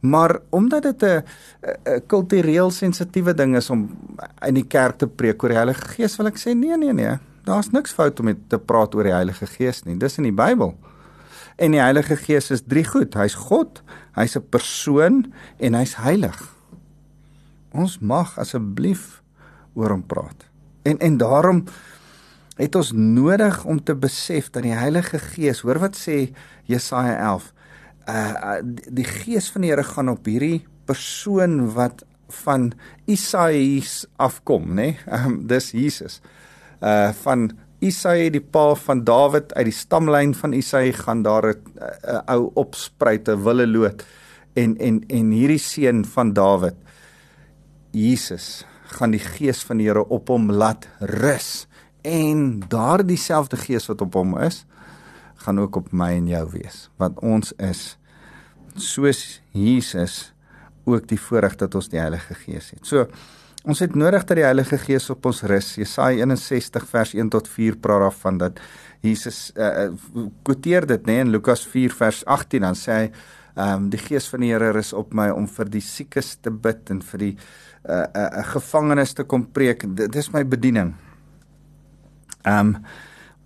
maar 0.00 0.40
omdat 0.50 0.82
dit 0.82 1.02
'n 1.02 1.24
kultureel 2.06 2.70
sensitiewe 2.70 3.34
ding 3.34 3.56
is 3.56 3.70
om 3.70 3.90
in 4.46 4.54
die 4.54 4.66
kerk 4.66 4.98
te 4.98 5.06
preek 5.06 5.42
oor 5.42 5.50
die 5.50 5.58
Heilige 5.58 5.88
Gees, 5.88 6.16
wil 6.16 6.26
ek 6.26 6.38
sê 6.38 6.54
nee 6.54 6.76
nee 6.76 6.92
nee. 6.92 7.18
Daar's 7.48 7.70
niks 7.72 7.94
fout 7.96 8.20
om 8.20 8.28
te 8.48 8.58
praat 8.60 8.94
oor 8.94 9.08
die 9.08 9.14
Heilige 9.14 9.46
Gees 9.48 9.84
nie. 9.86 9.96
Dis 9.96 10.18
in 10.20 10.26
die 10.28 10.36
Bybel. 10.36 10.74
En 11.56 11.72
die 11.72 11.80
Heilige 11.80 12.18
Gees 12.20 12.50
is 12.52 12.62
drie 12.68 12.84
goed. 12.84 13.16
Hy's 13.16 13.38
God, 13.48 13.80
hy's 14.18 14.36
'n 14.36 14.44
persoon 14.50 15.32
en 15.58 15.74
hy's 15.74 15.96
heilig. 15.96 16.38
Ons 17.72 17.98
mag 17.98 18.38
asseblief 18.38 19.22
oor 19.74 19.90
hom 19.90 20.04
praat. 20.06 20.44
En 20.84 20.98
en 20.98 21.16
daarom 21.16 21.64
het 22.56 22.74
ons 22.74 22.92
nodig 22.92 23.64
om 23.64 23.82
te 23.84 23.94
besef 23.94 24.50
dat 24.50 24.62
die 24.62 24.74
Heilige 24.74 25.18
Gees, 25.18 25.60
hoor 25.60 25.78
wat 25.78 25.96
sê 25.96 26.34
Jesaja 26.64 27.16
11, 27.16 27.52
uh 28.08 28.58
die 28.90 29.04
Gees 29.04 29.50
van 29.50 29.62
die 29.62 29.70
Here 29.70 29.84
gaan 29.84 30.08
op 30.08 30.26
hierdie 30.26 30.66
persoon 30.84 31.72
wat 31.72 32.04
van 32.28 32.72
Isaïs 33.06 34.06
afkom, 34.16 34.68
nê? 34.68 34.74
Nee? 34.74 34.98
Um, 35.16 35.46
dis 35.46 35.70
Jesus. 35.70 36.20
Uh 36.80 37.10
van 37.24 37.50
Isaïe 37.78 38.30
die 38.34 38.42
pa 38.42 38.72
van 38.74 39.04
Dawid 39.06 39.52
uit 39.54 39.68
die 39.68 39.74
stamlyn 39.74 40.34
van 40.34 40.54
Isaïe 40.56 40.92
gaan 40.92 41.22
daar 41.22 41.54
'n 41.54 42.22
ou 42.26 42.50
opspruit 42.54 43.28
'n 43.28 43.42
wille 43.44 43.66
loot 43.66 44.04
en 44.54 44.76
en 44.78 45.04
en 45.08 45.30
hierdie 45.30 45.62
seun 45.62 46.04
van 46.04 46.32
Dawid 46.32 46.74
Jesus 47.90 48.64
gaan 48.98 49.10
die 49.10 49.22
gees 49.22 49.62
van 49.62 49.76
die 49.78 49.86
Here 49.86 50.08
op 50.08 50.28
hom 50.28 50.50
laat 50.50 50.88
rus 51.00 51.66
en 52.02 52.60
daardie 52.68 53.16
selfde 53.16 53.56
gees 53.56 53.86
wat 53.86 54.00
op 54.00 54.14
hom 54.14 54.38
is 54.38 54.66
gaan 55.36 55.60
ook 55.60 55.76
op 55.76 55.92
my 55.92 56.12
en 56.16 56.26
jou 56.26 56.50
wees 56.50 56.90
want 56.96 57.18
ons 57.20 57.52
is 57.58 57.98
soos 58.74 59.40
Jesus 59.52 60.32
ook 60.88 61.08
die 61.08 61.20
voorreg 61.20 61.56
dat 61.60 61.74
ons 61.74 61.90
die 61.92 62.00
Heilige 62.00 62.34
Gees 62.34 62.70
het. 62.72 62.86
So 62.86 63.06
ons 63.68 63.82
het 63.84 63.96
nodig 63.98 64.24
dat 64.24 64.38
die 64.38 64.46
Heilige 64.46 64.78
Gees 64.80 65.10
op 65.12 65.26
ons 65.28 65.42
rus. 65.50 65.74
Jesaja 65.76 66.24
61 66.24 66.86
vers 66.88 67.12
1 67.14 67.28
tot 67.34 67.48
4 67.52 67.76
praat 67.82 68.06
daarvan 68.06 68.38
dat 68.40 68.62
Jesus 69.04 69.50
uh 69.56 69.90
quoteer 70.46 70.86
dit 70.88 71.04
nê 71.06 71.18
nee, 71.18 71.26
in 71.26 71.32
Lukas 71.34 71.66
4 71.68 71.92
vers 71.98 72.22
18 72.24 72.64
dan 72.64 72.78
sê 72.78 72.94
hy 72.96 73.10
ehm 73.58 73.74
um, 73.74 73.90
die 73.90 74.00
Gees 74.00 74.28
van 74.30 74.44
die 74.44 74.52
Here 74.52 74.78
is 74.78 74.92
op 74.96 75.12
my 75.12 75.28
om 75.34 75.48
vir 75.50 75.68
die 75.68 75.82
siekes 75.84 76.36
te 76.42 76.50
bid 76.50 76.90
en 76.94 77.02
vir 77.02 77.24
die 77.26 77.34
uh 77.84 78.06
uh 78.06 78.44
gevangenes 78.54 79.14
te 79.14 79.26
kom 79.28 79.44
preek. 79.52 79.84
Dit 79.98 80.16
is 80.16 80.32
my 80.32 80.44
bediening. 80.46 80.94
Ehm 82.44 82.74
um, 82.74 82.74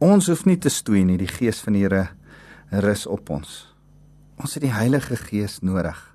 ons 0.02 0.28
hoef 0.28 0.46
nie 0.46 0.58
te 0.58 0.70
stoei 0.70 1.04
nie, 1.06 1.18
die 1.18 1.30
Gees 1.30 1.62
van 1.62 1.74
die 1.78 1.82
Here 1.82 2.08
rus 2.70 3.06
op 3.06 3.30
ons. 3.30 3.66
Ons 4.38 4.54
het 4.54 4.62
die 4.62 4.74
Heilige 4.74 5.16
Gees 5.16 5.60
nodig. 5.62 6.11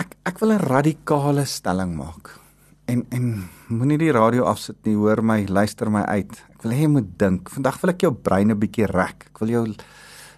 Ek 0.00 0.16
ek 0.24 0.38
wil 0.40 0.52
'n 0.52 0.58
radikale 0.58 1.44
stelling 1.44 1.96
maak. 1.96 2.38
En 2.86 3.06
en 3.10 3.48
moenie 3.68 3.98
die 3.98 4.12
radio 4.12 4.44
afsit 4.44 4.76
nie, 4.84 4.94
hoor 4.94 5.22
my, 5.22 5.46
luister 5.46 5.90
my 5.90 6.02
uit. 6.02 6.32
Ek 6.54 6.62
wil 6.62 6.72
hê 6.72 6.80
jy 6.82 6.88
moet 6.88 7.18
dink. 7.18 7.50
Vandag 7.50 7.80
wil 7.80 7.90
ek 7.90 8.02
jou 8.02 8.12
brein 8.12 8.50
'n 8.50 8.58
bietjie 8.58 8.86
rek. 8.86 9.26
Ek 9.30 9.38
wil 9.38 9.48
jou 9.48 9.74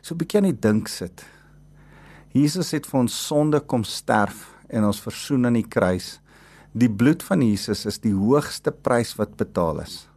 so 0.03 0.15
'n 0.15 0.19
bietjie 0.19 0.39
aan 0.39 0.51
die 0.51 0.61
dink 0.61 0.89
sit. 0.89 1.25
Jesus 2.33 2.73
het 2.73 2.87
vir 2.87 3.01
ons 3.01 3.27
sonde 3.27 3.61
kom 3.61 3.85
sterf 3.85 4.55
en 4.69 4.85
ons 4.85 5.01
versoen 5.01 5.47
aan 5.47 5.55
die 5.55 5.69
kruis. 5.69 6.21
Die 6.75 6.91
bloed 6.91 7.23
van 7.23 7.41
Jesus 7.41 7.87
is 7.87 7.99
die 7.99 8.15
hoogste 8.15 8.73
prys 8.73 9.15
wat 9.15 9.37
betaal 9.37 9.81
is. 9.81 10.09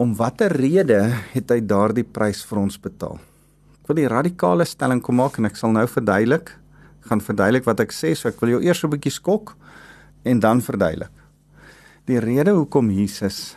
Om 0.00 0.14
watter 0.16 0.52
rede 0.56 1.12
het 1.34 1.50
hy 1.50 1.60
daardie 1.60 2.04
prys 2.04 2.40
vir 2.48 2.58
ons 2.58 2.78
betaal? 2.80 3.20
Ek 3.82 3.90
wil 3.90 3.96
die 4.00 4.08
radikale 4.08 4.64
stelling 4.64 5.02
kom 5.02 5.20
maak 5.20 5.36
en 5.38 5.44
ek 5.44 5.56
sal 5.60 5.74
nou 5.74 5.84
verduidelik. 5.86 6.61
Gaan 7.08 7.20
verduidelik 7.20 7.66
wat 7.66 7.80
ek 7.80 7.92
sê, 7.92 8.14
so 8.14 8.28
ek 8.28 8.40
wil 8.40 8.56
jou 8.56 8.62
eers 8.62 8.84
'n 8.84 8.90
bietjie 8.90 9.12
skok 9.12 9.56
en 10.24 10.40
dan 10.40 10.60
verduidelik. 10.60 11.10
Die 12.06 12.18
rede 12.18 12.50
hoekom 12.50 12.90
Jesus 12.90 13.56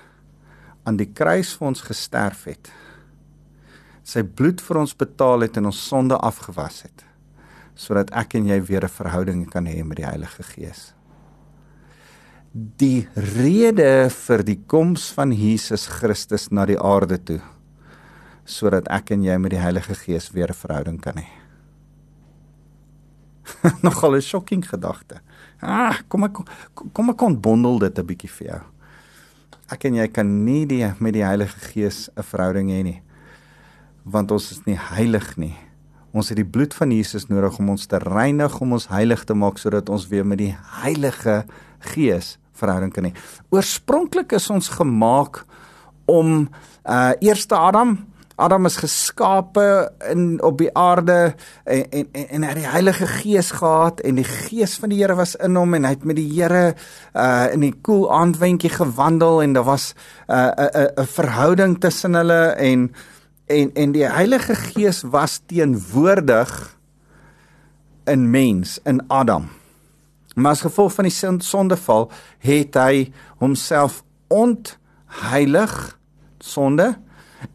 aan 0.86 0.98
die 0.98 1.10
kruis 1.14 1.54
vir 1.58 1.68
ons 1.68 1.82
gesterf 1.82 2.46
het, 2.46 2.72
sy 4.04 4.22
bloed 4.22 4.62
vir 4.62 4.78
ons 4.78 4.94
betaal 4.94 5.42
het 5.42 5.58
en 5.58 5.66
ons 5.66 5.88
sonde 5.88 6.18
afgewas 6.18 6.84
het, 6.84 7.06
sodat 7.75 8.12
ek 8.12 8.36
en 8.36 8.46
jy 8.46 8.62
weer 8.62 8.84
'n 8.84 8.90
verhouding 8.90 9.50
kan 9.50 9.66
hê 9.66 9.84
met 9.84 9.98
die 9.98 10.06
Heilige 10.06 10.44
Gees 10.44 10.96
die 12.56 13.04
rede 13.20 14.08
vir 14.16 14.42
die 14.48 14.62
koms 14.72 15.10
van 15.12 15.34
Jesus 15.36 15.90
Christus 15.92 16.48
na 16.56 16.64
die 16.70 16.80
aarde 16.80 17.18
toe 17.20 17.42
sodat 18.48 18.88
ek 18.94 19.12
en 19.12 19.25
jy 19.25 19.36
met 19.42 19.52
die 19.52 19.60
Heilige 19.60 19.98
Gees 19.98 20.32
weer 20.32 20.48
'n 20.54 20.54
verhouding 20.54 21.02
kan 21.02 21.18
hê. 21.18 21.45
Nogal 23.86 24.16
'n 24.16 24.22
shocking 24.22 24.64
gedagte. 24.70 25.22
Ah, 25.62 26.00
kom 26.08 26.24
ek 26.24 26.38
kom 26.94 27.10
ek 27.10 27.18
kon 27.18 27.40
bondel 27.42 27.80
dit 27.80 28.00
'n 28.00 28.06
bietjie 28.06 28.30
vir 28.30 28.48
jou. 28.48 28.62
Ek 29.70 29.86
en 29.86 29.96
jy 29.96 30.08
kan 30.08 30.46
nie 30.46 30.66
die 30.66 30.86
met 31.00 31.14
die 31.14 31.25
Heilige 31.25 31.60
Gees 31.72 32.10
'n 32.16 32.24
verhouding 32.24 32.70
hê 32.70 32.84
nie. 32.84 33.02
Want 34.04 34.32
ons 34.32 34.52
is 34.52 34.66
nie 34.66 34.78
heilig 34.78 35.38
nie. 35.38 35.56
Ons 36.14 36.30
het 36.30 36.38
die 36.38 36.46
bloed 36.46 36.74
van 36.74 36.92
Jesus 36.92 37.28
nodig 37.28 37.58
om 37.60 37.70
ons 37.70 37.86
te 37.86 37.98
reinig, 37.98 38.62
om 38.62 38.74
ons 38.74 38.88
heilig 38.88 39.24
te 39.25 39.34
maak 39.34 39.58
sodat 39.58 39.90
ons 39.90 40.08
weer 40.08 40.25
met 40.25 40.38
die 40.38 40.56
Heilige 40.84 41.46
Gees 41.80 42.38
verhouding 42.54 42.94
kan 42.94 43.06
hê. 43.06 43.14
Oorspronklik 43.50 44.32
is 44.32 44.50
ons 44.50 44.70
gemaak 44.70 45.46
om 46.06 46.48
uh 46.86 47.14
eerste 47.20 47.56
Adam 47.56 47.98
Adam 48.36 48.65
is 48.65 48.75
geskape 48.75 49.92
in 50.12 50.42
op 50.44 50.58
die 50.60 50.70
aarde 50.75 51.36
en 51.63 51.86
en 51.89 52.08
en 52.12 52.44
hy 52.44 52.50
het 52.50 52.60
die 52.60 52.68
Heilige 52.68 53.08
Gees 53.08 53.51
gehad 53.56 54.01
en 54.04 54.20
die 54.20 54.27
Gees 54.27 54.75
van 54.80 54.92
die 54.92 55.00
Here 55.00 55.15
was 55.15 55.38
in 55.39 55.56
hom 55.56 55.74
en 55.77 55.88
hy 55.88 55.94
het 55.96 56.04
met 56.04 56.20
die 56.20 56.27
Here 56.34 56.75
uh 57.15 57.48
in 57.54 57.63
die 57.63 57.72
koel 57.72 58.08
cool 58.08 58.12
aandwentjie 58.12 58.74
gewandel 58.74 59.42
en 59.42 59.54
daar 59.56 59.63
was 59.63 59.94
'n 60.27 60.34
uh, 60.34 60.88
'n 61.00 61.08
verhouding 61.08 61.80
tussen 61.80 62.13
hulle 62.13 62.56
en 62.60 62.92
en 63.48 63.72
en 63.74 63.92
die 63.92 64.04
Heilige 64.04 64.56
Gees 64.56 65.04
was 65.04 65.42
teenwoordig 65.46 66.77
in 68.06 68.30
mens 68.30 68.80
in 68.84 69.04
Adam. 69.08 69.48
Maar 70.36 70.51
as 70.51 70.62
gevolg 70.62 70.94
van 70.94 71.08
die 71.08 71.39
sondeval 71.39 72.12
het 72.39 72.75
hy 72.75 73.13
homself 73.39 74.04
ontheilig 74.27 76.00
sonde 76.39 77.05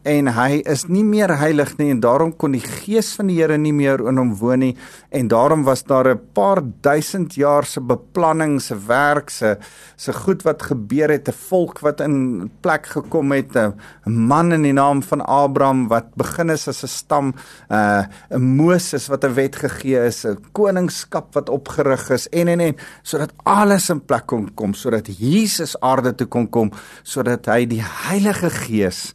en 0.03 0.27
hy 0.27 0.61
is 0.65 0.85
nie 0.87 1.03
meer 1.03 1.29
heilig 1.37 1.77
nie 1.77 1.89
en 1.91 2.01
daarom 2.03 2.33
kon 2.33 2.51
die 2.51 2.63
gees 2.63 3.13
van 3.17 3.27
die 3.27 3.39
Here 3.41 3.57
nie 3.57 3.73
meer 3.73 4.01
in 4.07 4.17
hom 4.17 4.35
woon 4.37 4.59
nie. 4.59 4.75
En 5.11 5.27
daarom 5.27 5.63
was 5.63 5.83
daar 5.83 6.07
'n 6.07 6.19
paar 6.33 6.61
duisend 6.81 7.35
jaar 7.35 7.65
se 7.65 7.81
beplanning 7.81 8.61
se 8.61 8.75
werk 8.75 9.29
se 9.29 9.57
se 9.95 10.13
goed 10.13 10.43
wat 10.43 10.61
gebeur 10.63 11.09
het. 11.09 11.27
'n 11.27 11.33
volk 11.49 11.79
wat 11.79 12.01
in 12.01 12.49
plek 12.61 12.85
gekom 12.85 13.31
het 13.31 13.55
'n 13.55 13.73
man 14.05 14.51
in 14.51 14.61
die 14.61 14.73
naam 14.73 15.03
van 15.03 15.21
Abraham 15.21 15.87
wat 15.87 16.15
begin 16.15 16.49
is 16.49 16.67
as 16.67 16.83
'n 16.83 16.87
stam 16.87 17.33
uh, 17.69 18.03
'n 18.29 18.35
uh, 18.35 18.37
Moses 18.37 19.07
wat 19.07 19.23
'n 19.23 19.33
wet 19.33 19.55
gegee 19.55 20.05
is 20.05 20.25
'n 20.25 20.37
koningskap 20.51 21.33
wat 21.33 21.49
opgerig 21.49 22.09
is 22.09 22.27
en 22.29 22.47
en 22.47 22.59
en 22.59 22.75
sodat 23.01 23.33
alles 23.43 23.89
in 23.89 24.05
plek 24.05 24.25
kon 24.25 24.53
kom 24.53 24.73
sodat 24.73 25.07
Jesus 25.07 25.79
aarde 25.79 26.15
toe 26.15 26.27
kon 26.27 26.49
kom 26.49 26.71
sodat 27.03 27.45
hy 27.45 27.65
die 27.65 27.83
Heilige 27.83 28.49
Gees 28.49 29.13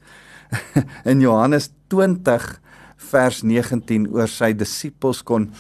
in 1.11 1.21
Johannes 1.21 1.71
20 1.89 2.61
vers 3.11 3.43
19 3.43 4.09
oor 4.15 4.31
sy 4.31 4.53
disippels 4.57 5.23
kon 5.27 5.51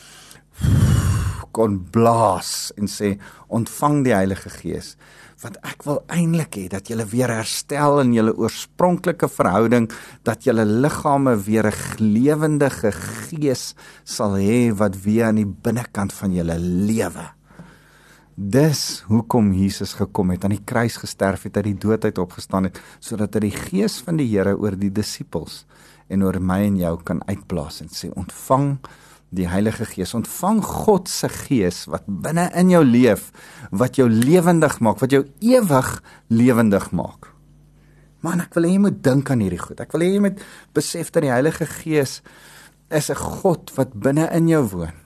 kon 1.56 1.78
blaas 1.92 2.72
en 2.76 2.88
sê 2.90 3.14
ontvang 3.48 4.02
die 4.04 4.14
Heilige 4.16 4.50
Gees 4.52 4.96
want 5.42 5.58
ek 5.68 5.84
wil 5.84 5.98
eintlik 6.12 6.56
hê 6.56 6.64
dat 6.72 6.88
julle 6.88 7.04
weer 7.10 7.30
herstel 7.32 8.00
in 8.00 8.14
julle 8.16 8.32
oorspronklike 8.40 9.28
verhouding 9.28 9.88
dat 10.24 10.48
julle 10.48 10.64
liggame 10.64 11.36
weer 11.48 11.68
'n 11.68 12.00
lewendige 12.00 12.92
gees 12.92 13.74
sal 14.04 14.36
hê 14.40 14.72
wat 14.72 14.96
weer 15.04 15.26
aan 15.28 15.40
die 15.42 15.46
binnekant 15.64 16.12
van 16.12 16.32
julle 16.32 16.56
lewe 16.58 17.35
Dis 18.36 19.00
hoekom 19.08 19.54
Jesus 19.56 19.94
gekom 19.96 20.34
het, 20.34 20.42
aan 20.44 20.52
die 20.52 20.64
kruis 20.68 20.98
gesterf 21.00 21.46
het, 21.48 21.56
uit 21.56 21.70
die 21.70 21.78
dood 21.80 22.04
uit 22.04 22.18
opgestaan 22.20 22.68
het, 22.68 22.76
sodat 23.00 23.32
hy 23.38 23.46
die 23.46 23.56
gees 23.56 23.96
van 24.04 24.18
die 24.20 24.26
Here 24.28 24.52
oor 24.60 24.76
die 24.76 24.90
disippels 24.92 25.62
en 26.12 26.20
oor 26.22 26.36
my 26.36 26.58
en 26.66 26.76
jou 26.76 26.92
kan 27.00 27.22
uitblaas 27.24 27.80
en 27.80 27.88
sê 27.88 28.10
ontvang 28.12 28.74
die 29.36 29.48
Heilige 29.48 29.88
Gees, 29.88 30.12
ontvang 30.14 30.60
God 30.62 31.08
se 31.08 31.30
gees 31.32 31.86
wat 31.88 32.04
binne 32.06 32.44
in 32.60 32.68
jou 32.74 32.82
leef, 32.84 33.30
wat 33.72 33.96
jou 33.96 34.06
lewendig 34.12 34.76
maak, 34.84 35.00
wat 35.00 35.16
jou 35.16 35.24
ewig 35.40 35.90
lewendig 36.28 36.90
maak. 36.92 37.32
Man, 38.20 38.44
ek 38.44 38.52
wil 38.58 38.68
hê 38.68 38.74
jy 38.76 38.84
moet 38.84 39.00
dink 39.00 39.32
aan 39.32 39.42
hierdie 39.42 39.64
goed. 39.64 39.80
Ek 39.80 39.96
wil 39.96 40.04
hê 40.04 40.12
jy 40.12 40.22
moet 40.28 40.44
besef 40.76 41.08
dat 41.14 41.24
die 41.24 41.32
Heilige 41.32 41.64
Gees 41.80 42.20
is 42.92 43.10
'n 43.10 43.16
God 43.16 43.72
wat 43.80 43.96
binne 43.96 44.28
in 44.28 44.48
jou 44.48 44.62
woon. 44.76 44.96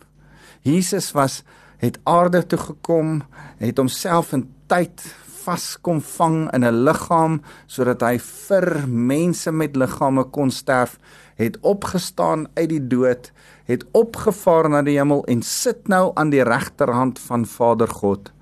Jesus 0.67 1.15
was 1.15 1.45
het 1.81 1.99
aarde 2.05 2.45
toe 2.47 2.59
gekom, 2.59 3.23
het 3.59 3.79
homself 3.81 4.35
in 4.37 4.47
tyd 4.69 5.01
vaskom 5.41 6.01
vang 6.01 6.53
in 6.53 6.65
'n 6.65 6.85
liggaam 6.85 7.41
sodat 7.67 8.01
hy 8.03 8.19
vir 8.19 8.89
mense 8.89 9.51
met 9.53 9.77
liggame 9.77 10.25
kon 10.25 10.51
sterf, 10.51 10.99
het 11.37 11.59
opgestaan 11.61 12.49
uit 12.55 12.69
die 12.69 12.87
dood, 12.87 13.33
het 13.65 13.85
opgevaar 13.93 14.69
na 14.69 14.83
die 14.83 14.99
hemel 14.99 15.25
en 15.25 15.43
sit 15.43 15.89
nou 15.89 16.13
aan 16.15 16.31
die 16.31 16.45
regterhand 16.45 17.19
van 17.19 17.47
Vader 17.47 17.89
God. 17.89 18.33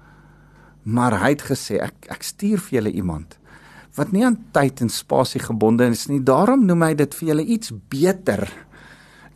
Maar 0.82 1.20
hy 1.20 1.28
het 1.28 1.42
gesê 1.42 1.78
ek 1.80 2.08
ek 2.08 2.22
stuur 2.22 2.58
vir 2.58 2.74
julle 2.78 2.92
iemand 2.92 3.38
wat 3.98 4.12
nie 4.12 4.24
aan 4.26 4.38
tyd 4.54 4.80
en 4.80 4.88
spasie 4.88 5.40
gebonde 5.42 5.88
is 5.90 6.06
nie. 6.06 6.20
Daarom 6.22 6.64
noem 6.66 6.82
hy 6.82 6.94
dit 6.94 7.14
vir 7.14 7.28
julle 7.28 7.44
iets 7.44 7.72
beter 7.90 8.46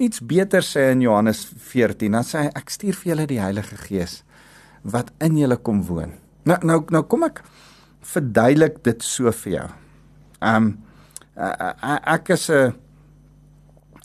iets 0.02 0.20
beter 0.20 0.64
sê 0.66 0.90
in 0.92 1.02
Johannes 1.04 1.44
14. 1.70 2.12
Dan 2.12 2.26
sê 2.26 2.46
hy 2.46 2.52
ek 2.58 2.72
stuur 2.74 2.98
vir 2.98 3.12
julle 3.12 3.26
die 3.30 3.40
Heilige 3.42 3.78
Gees 3.86 4.22
wat 4.82 5.12
in 5.22 5.36
julle 5.38 5.58
kom 5.62 5.82
woon. 5.86 6.16
Nou 6.48 6.58
nou 6.66 6.80
nou 6.90 7.04
kom 7.06 7.26
ek 7.28 7.42
verduidelik 8.12 8.80
dit 8.82 9.04
so 9.06 9.30
vir 9.44 9.52
jou. 9.58 9.66
Ehm 10.42 10.72
um, 10.72 10.72
ek 12.12 12.34
is 12.34 12.50
'n 12.50 12.74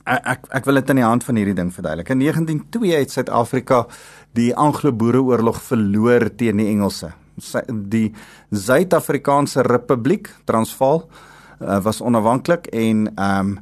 ek 0.06 0.48
ek 0.54 0.66
wil 0.66 0.80
dit 0.80 0.90
in 0.90 1.02
die 1.02 1.08
hand 1.08 1.24
van 1.24 1.36
hierdie 1.36 1.56
ding 1.56 1.72
verduidelik. 1.74 2.10
In 2.10 2.20
1902 2.20 3.00
het 3.00 3.12
Suid-Afrika 3.12 3.88
die 4.34 4.56
Anglo-Boereoorlog 4.56 5.62
verloor 5.62 6.30
teen 6.36 6.58
die 6.58 6.70
Engelse. 6.70 7.12
Die 7.70 8.14
Suid-Afrikaanse 8.52 9.62
Republiek 9.62 10.30
Transvaal 10.46 11.10
uh, 11.62 11.80
was 11.84 12.02
onafhanklik 12.02 12.68
en 12.68 13.12
ehm 13.16 13.58
um, 13.58 13.60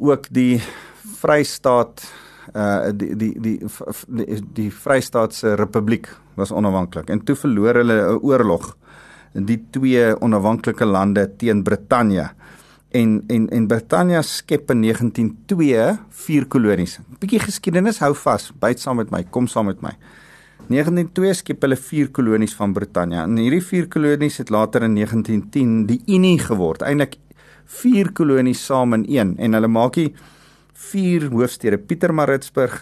ook 0.00 0.26
die 0.32 0.62
Vrystaat 1.18 2.04
uh 2.54 2.90
die 2.92 3.14
die 3.16 3.34
die 3.40 3.58
die, 4.08 4.40
die 4.54 4.70
Vrystaatse 4.70 5.54
Republiek 5.56 6.08
was 6.34 6.50
onafhanklik 6.50 7.10
en 7.10 7.20
toe 7.24 7.36
verloor 7.36 7.74
hulle 7.74 7.98
'n 8.00 8.22
oorlog 8.22 8.76
in 9.34 9.46
die 9.46 9.60
twee 9.70 10.16
onafhanklike 10.20 10.84
lande 10.84 11.28
teen 11.36 11.62
Brittanje 11.62 12.30
En 12.90 13.22
en 13.26 13.48
en 13.48 13.66
Britannia 13.66 14.22
skep 14.22 14.70
in 14.70 14.80
1902 14.82 15.98
vier 16.10 16.46
kolonies. 16.46 16.98
'n 16.98 17.18
Bietjie 17.22 17.38
geskiedenis 17.38 18.00
hou 18.02 18.14
vas, 18.14 18.50
byt 18.58 18.80
saam 18.80 18.96
met 18.96 19.10
my, 19.10 19.22
kom 19.30 19.46
saam 19.46 19.66
met 19.66 19.80
my. 19.80 19.92
1902 20.66 21.34
skep 21.34 21.62
hulle 21.62 21.76
vier 21.76 22.10
kolonies 22.10 22.54
van 22.54 22.72
Britannia. 22.72 23.22
En 23.22 23.36
hierdie 23.36 23.62
vier 23.62 23.86
kolonies 23.88 24.38
het 24.38 24.50
later 24.50 24.82
in 24.82 24.94
1910 24.94 25.86
die 25.86 26.00
Unie 26.06 26.38
geword. 26.38 26.82
Eintlik 26.82 27.16
vier 27.64 28.10
kolonies 28.12 28.64
saam 28.66 28.92
in 28.94 29.04
een 29.08 29.36
en 29.38 29.52
hulle 29.52 29.68
maak 29.68 29.94
hier 29.94 30.10
vier 30.90 31.28
hoofstede: 31.32 31.78
Pietermaritzburg, 31.78 32.78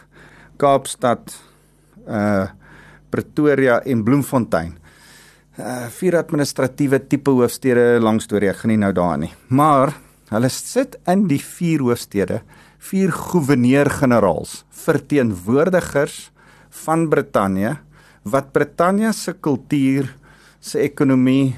Kaapstad, 0.58 1.34
uh 2.06 2.46
Pretoria 3.08 3.78
en 3.88 4.04
Bloemfontein. 4.04 4.74
Uh 5.58 5.88
vier 5.90 6.18
administratiewe 6.20 7.00
tipe 7.08 7.32
hoofstede 7.32 7.96
langs 8.00 8.28
deur 8.28 8.50
ek 8.50 8.62
gaan 8.62 8.74
nie 8.74 8.80
nou 8.80 8.92
daarin 8.92 9.26
nie. 9.26 9.34
Maar 9.48 9.94
hulle 10.28 10.50
sit 10.52 10.98
in 11.08 11.26
die 11.30 11.40
vier 11.40 11.80
hoofstede 11.80 12.42
vier 12.78 13.10
goewerneur-generaals, 13.12 14.62
verteenwoordigers 14.70 16.28
van 16.84 17.08
Brittanje 17.10 17.76
wat 18.28 18.52
Brittanje 18.52 19.12
se 19.16 19.32
kultuur, 19.32 20.10
se 20.60 20.82
ekonomie, 20.84 21.56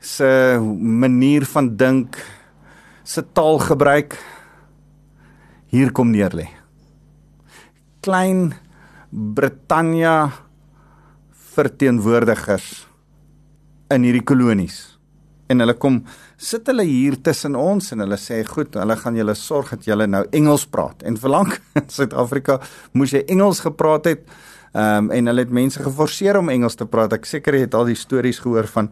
se 0.00 0.28
manier 0.78 1.46
van 1.48 1.72
dink, 1.76 2.16
se 3.02 3.24
taalgebruik 3.34 4.14
hier 5.72 5.92
kom 5.92 6.12
neer 6.12 6.34
lê. 6.36 6.48
Klein 8.04 8.52
Brittanje 9.10 10.30
verteenwoordigers 11.56 12.68
in 13.94 14.04
hierdie 14.06 14.24
kolonies. 14.24 14.98
En 15.48 15.62
hulle 15.64 15.74
kom 15.80 16.02
sit 16.36 16.68
hulle 16.68 16.84
hier 16.84 17.16
tussen 17.24 17.56
ons 17.56 17.92
en 17.94 18.04
hulle 18.04 18.18
sê 18.20 18.42
goed, 18.46 18.76
hulle 18.76 18.96
gaan 19.00 19.16
julle 19.16 19.34
sorg 19.38 19.72
dat 19.74 19.88
julle 19.88 20.06
nou 20.10 20.22
Engels 20.36 20.66
praat. 20.68 21.02
En 21.08 21.16
verlang 21.20 21.54
in 21.78 21.88
Suid-Afrika 21.92 22.60
moes 22.92 23.16
jy 23.16 23.24
Engels 23.32 23.64
gepraat 23.64 24.10
het. 24.12 24.28
Ehm 24.72 25.08
um, 25.08 25.10
en 25.10 25.26
hulle 25.30 25.40
het 25.46 25.52
mense 25.54 25.80
geforseer 25.82 26.36
om 26.36 26.48
Engels 26.52 26.76
te 26.76 26.86
praat. 26.86 27.12
Ek 27.16 27.24
seker 27.24 27.56
jy 27.56 27.64
het 27.64 27.74
al 27.74 27.88
die 27.88 27.96
stories 27.96 28.40
gehoor 28.44 28.66
van 28.68 28.90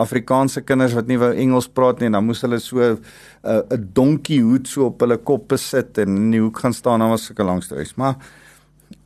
Afrikaanse 0.00 0.62
kinders 0.64 0.94
wat 0.96 1.06
nie 1.10 1.18
wou 1.20 1.34
Engels 1.34 1.68
praat 1.68 2.00
nie 2.00 2.08
en 2.08 2.16
dan 2.16 2.24
moes 2.24 2.40
hulle 2.46 2.58
so 2.58 2.80
'n 2.80 2.98
uh, 3.44 3.60
'n 3.76 3.90
donkie 3.92 4.40
hoed 4.42 4.68
so 4.68 4.86
op 4.86 5.00
hulle 5.00 5.18
koppe 5.18 5.58
sit 5.58 5.98
en 5.98 6.16
in 6.16 6.30
die 6.30 6.40
hoek 6.40 6.58
gaan 6.58 6.72
staan. 6.72 7.00
Dan 7.00 7.10
was 7.10 7.26
sulke 7.26 7.44
lang 7.44 7.62
stories. 7.62 7.94
Maar 7.96 8.16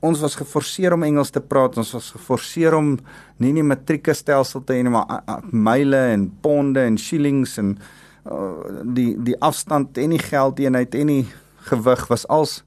ons 0.00 0.21
was 0.21 0.37
geforseer 0.37 0.93
om 0.93 1.02
Engels 1.02 1.31
te 1.31 1.41
praat. 1.41 1.76
Ons 1.76 1.93
was 1.93 2.11
geforseer 2.11 2.75
om 2.75 2.99
nie 3.38 3.52
nie 3.52 3.62
matrieke 3.62 4.14
stelsel 4.14 4.64
te 4.64 4.75
hê 4.75 4.83
maar 4.83 5.23
myle 5.50 5.97
en 6.12 6.31
ponde 6.41 6.81
en 6.81 6.99
shillings 6.99 7.59
en 7.59 7.79
uh, 8.26 8.83
die 8.85 9.17
die 9.19 9.41
afstand 9.41 9.99
en 9.99 10.11
die 10.11 10.23
geldeenheid 10.23 10.95
en 10.95 11.07
die 11.07 11.26
gewig 11.71 12.07
was 12.09 12.26
als 12.29 12.62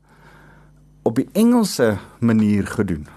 op 1.03 1.15
die 1.15 1.29
Engelse 1.33 1.97
manier 2.19 2.67
gedoen. 2.67 3.14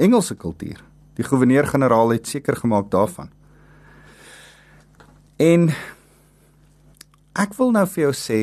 Engelse 0.00 0.34
kultuur. 0.34 0.80
Die 1.18 1.26
goewerneur-generaal 1.26 2.14
het 2.16 2.28
seker 2.30 2.56
gemaak 2.56 2.88
daarvan. 2.92 3.28
En 5.36 5.68
ek 7.36 7.54
wil 7.58 7.72
nou 7.76 7.86
vir 7.88 8.02
jou 8.08 8.14
sê 8.16 8.40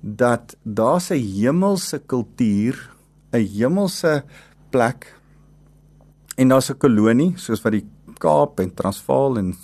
dat 0.00 0.56
daar 0.62 1.00
'n 1.10 1.20
hemelse 1.20 1.98
kultuur 2.06 2.90
'n 3.32 3.46
hemelse 3.56 4.24
plek 4.70 5.14
en 6.36 6.48
daar's 6.48 6.70
'n 6.70 6.78
kolonie 6.78 7.32
soos 7.36 7.62
wat 7.62 7.72
die 7.72 7.86
Kaap 8.18 8.60
en 8.60 8.74
Transvaal 8.74 9.38
en 9.38 9.54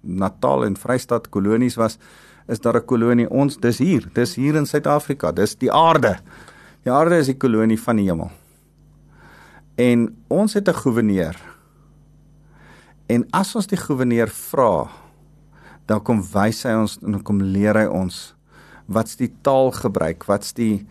Natal 0.00 0.64
en 0.64 0.76
Vrystaat 0.76 1.28
kolonies 1.28 1.76
was 1.76 1.98
is 2.48 2.60
daar 2.60 2.76
'n 2.76 2.86
kolonie 2.86 3.30
ons 3.30 3.56
dis 3.56 3.78
hier 3.78 4.08
dis 4.14 4.34
hier 4.34 4.56
in 4.56 4.66
Suid-Afrika 4.66 5.32
dis 5.32 5.54
die 5.54 5.72
aarde 5.72 6.18
die 6.82 6.92
aarde 6.92 7.18
is 7.18 7.26
die 7.26 7.36
kolonie 7.36 7.80
van 7.80 7.96
die 7.96 8.06
hemel 8.06 8.30
en 9.80 10.08
ons 10.28 10.54
het 10.54 10.68
'n 10.68 10.80
goewerneur 10.82 11.36
en 13.08 13.26
as 13.32 13.54
ons 13.56 13.66
die 13.66 13.80
goewerneur 13.80 14.28
vra 14.28 14.90
dan 15.86 16.02
kom 16.02 16.22
wys 16.22 16.62
hy 16.64 16.74
ons 16.74 16.98
en 17.02 17.22
kom 17.22 17.40
leer 17.42 17.76
hy 17.76 17.86
ons 17.86 18.34
wat's 18.86 19.16
die 19.16 19.32
taalgebruik 19.42 20.26
wat's 20.26 20.52
die 20.52 20.86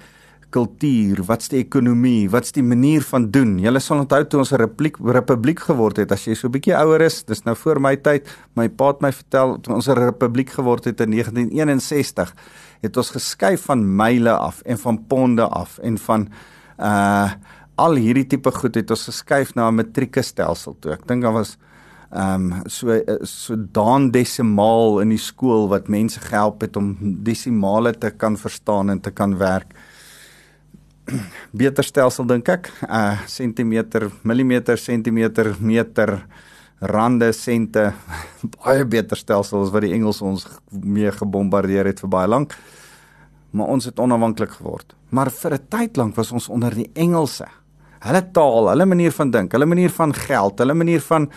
kultuur, 0.54 1.22
wat's 1.28 1.50
die 1.52 1.62
ekonomie, 1.62 2.30
wat's 2.32 2.54
die 2.56 2.64
manier 2.66 3.04
van 3.06 3.28
doen. 3.34 3.58
Julle 3.62 3.82
sal 3.84 4.02
onthou 4.04 4.24
toe 4.26 4.40
ons 4.42 4.52
'n 4.52 4.58
republiek 4.58 4.98
republiek 4.98 5.60
geword 5.60 5.98
het, 5.98 6.12
as 6.12 6.26
jy 6.26 6.34
so 6.34 6.48
'n 6.48 6.52
bietjie 6.52 6.76
ouer 6.76 7.02
is, 7.02 7.24
dis 7.24 7.44
nou 7.46 7.56
voor 7.56 7.80
my 7.80 7.96
tyd, 7.96 8.28
my 8.56 8.68
pa 8.68 8.88
het 8.88 9.02
my 9.02 9.12
vertel 9.12 9.60
toe 9.62 9.76
ons 9.76 9.88
'n 9.88 9.94
republiek 9.94 10.50
geword 10.50 10.86
het 10.86 11.02
in 11.02 11.12
1961, 11.12 12.34
het 12.82 12.98
ons 12.98 13.10
geskei 13.10 13.58
van 13.58 13.96
myle 13.96 14.32
af 14.32 14.62
en 14.66 14.78
van 14.78 15.08
ponde 15.08 15.48
af 15.48 15.80
en 15.80 15.98
van 15.98 16.30
uh 16.80 17.32
al 17.80 18.00
hierdie 18.02 18.28
tipe 18.28 18.52
goed 18.52 18.76
het 18.76 18.92
ons 18.92 19.08
geskuif 19.10 19.56
na 19.56 19.70
'n 19.70 19.76
matrieke 19.76 20.22
stelsel 20.22 20.76
toe. 20.80 20.94
Ek 20.94 21.08
dink 21.08 21.24
daar 21.24 21.34
was 21.34 21.58
ehm 22.12 22.52
um, 22.52 22.64
so 22.66 23.02
so 23.24 23.56
daan 23.56 24.12
desimaal 24.12 25.02
in 25.02 25.10
die 25.10 25.22
skool 25.22 25.70
wat 25.70 25.88
mense 25.88 26.20
gehelp 26.20 26.62
het 26.62 26.76
om 26.76 26.98
desimale 27.24 27.94
te 27.94 28.10
kan 28.10 28.38
verstaan 28.38 28.90
en 28.90 29.00
te 29.00 29.12
kan 29.12 29.38
werk 29.38 29.74
beter 31.52 31.86
stelsel 31.86 32.28
dink 32.30 32.50
ek. 32.52 32.70
Uh 32.86 33.18
sentimeter, 33.30 34.10
millimeter, 34.28 34.78
sentimeter, 34.78 35.54
meter, 35.60 36.18
rande, 36.80 37.32
sente. 37.36 37.90
baie 38.64 38.86
beter 38.86 39.20
stelsel 39.20 39.64
as 39.66 39.74
wat 39.74 39.86
die 39.86 39.94
Engels 39.98 40.22
ons 40.26 40.48
mee 40.72 41.12
gebombardeer 41.12 41.90
het 41.90 42.02
vir 42.04 42.14
baie 42.14 42.30
lank. 42.30 42.56
Maar 43.52 43.74
ons 43.74 43.90
het 43.90 44.00
onafhanklik 44.00 44.60
geword. 44.60 44.94
Maar 45.10 45.32
vir 45.34 45.54
'n 45.58 45.68
tyd 45.70 45.98
lank 45.98 46.16
was 46.16 46.32
ons 46.32 46.50
onder 46.50 46.74
die 46.74 46.90
Engelse. 46.94 47.48
Hulle 48.00 48.24
taal, 48.32 48.70
hulle 48.72 48.86
manier 48.86 49.12
van 49.12 49.32
dink, 49.32 49.52
hulle 49.52 49.68
manier 49.68 49.92
van 49.92 50.14
geld, 50.16 50.60
hulle 50.60 50.74
manier 50.74 51.02
van 51.04 51.30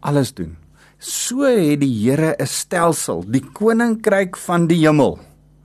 alles 0.00 0.34
doen. 0.34 0.56
So 0.98 1.42
het 1.42 1.80
die 1.80 1.92
Here 2.04 2.36
'n 2.38 2.46
stelsel, 2.46 3.24
die 3.26 3.42
koninkryk 3.42 4.36
van 4.36 4.66
die 4.66 4.86
hemel 4.86 5.18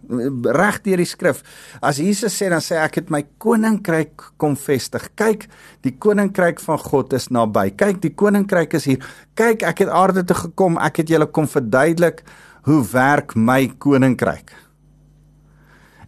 reg 0.10 0.80
deur 0.86 1.02
die 1.02 1.08
skrif. 1.08 1.44
As 1.82 2.00
Jesus 2.02 2.36
sê 2.38 2.50
dan 2.52 2.64
sê 2.64 2.80
ek 2.82 3.02
het 3.02 3.12
my 3.14 3.24
koninkryk 3.42 4.32
kom 4.40 4.56
vestig. 4.60 5.10
Kyk, 5.20 5.48
die 5.86 5.96
koninkryk 6.00 6.62
van 6.64 6.80
God 6.80 7.14
is 7.18 7.30
naby. 7.34 7.70
Kyk, 7.78 8.02
die 8.02 8.14
koninkryk 8.16 8.78
is 8.80 8.88
hier. 8.88 9.04
Kyk, 9.36 9.66
ek 9.68 9.84
het 9.86 9.92
aarde 9.94 10.24
toe 10.28 10.38
gekom. 10.48 10.80
Ek 10.82 11.02
het 11.04 11.12
julle 11.12 11.28
kom 11.28 11.48
verduidelik 11.48 12.24
hoe 12.68 12.82
werk 12.92 13.36
my 13.36 13.68
koninkryk. 13.80 14.54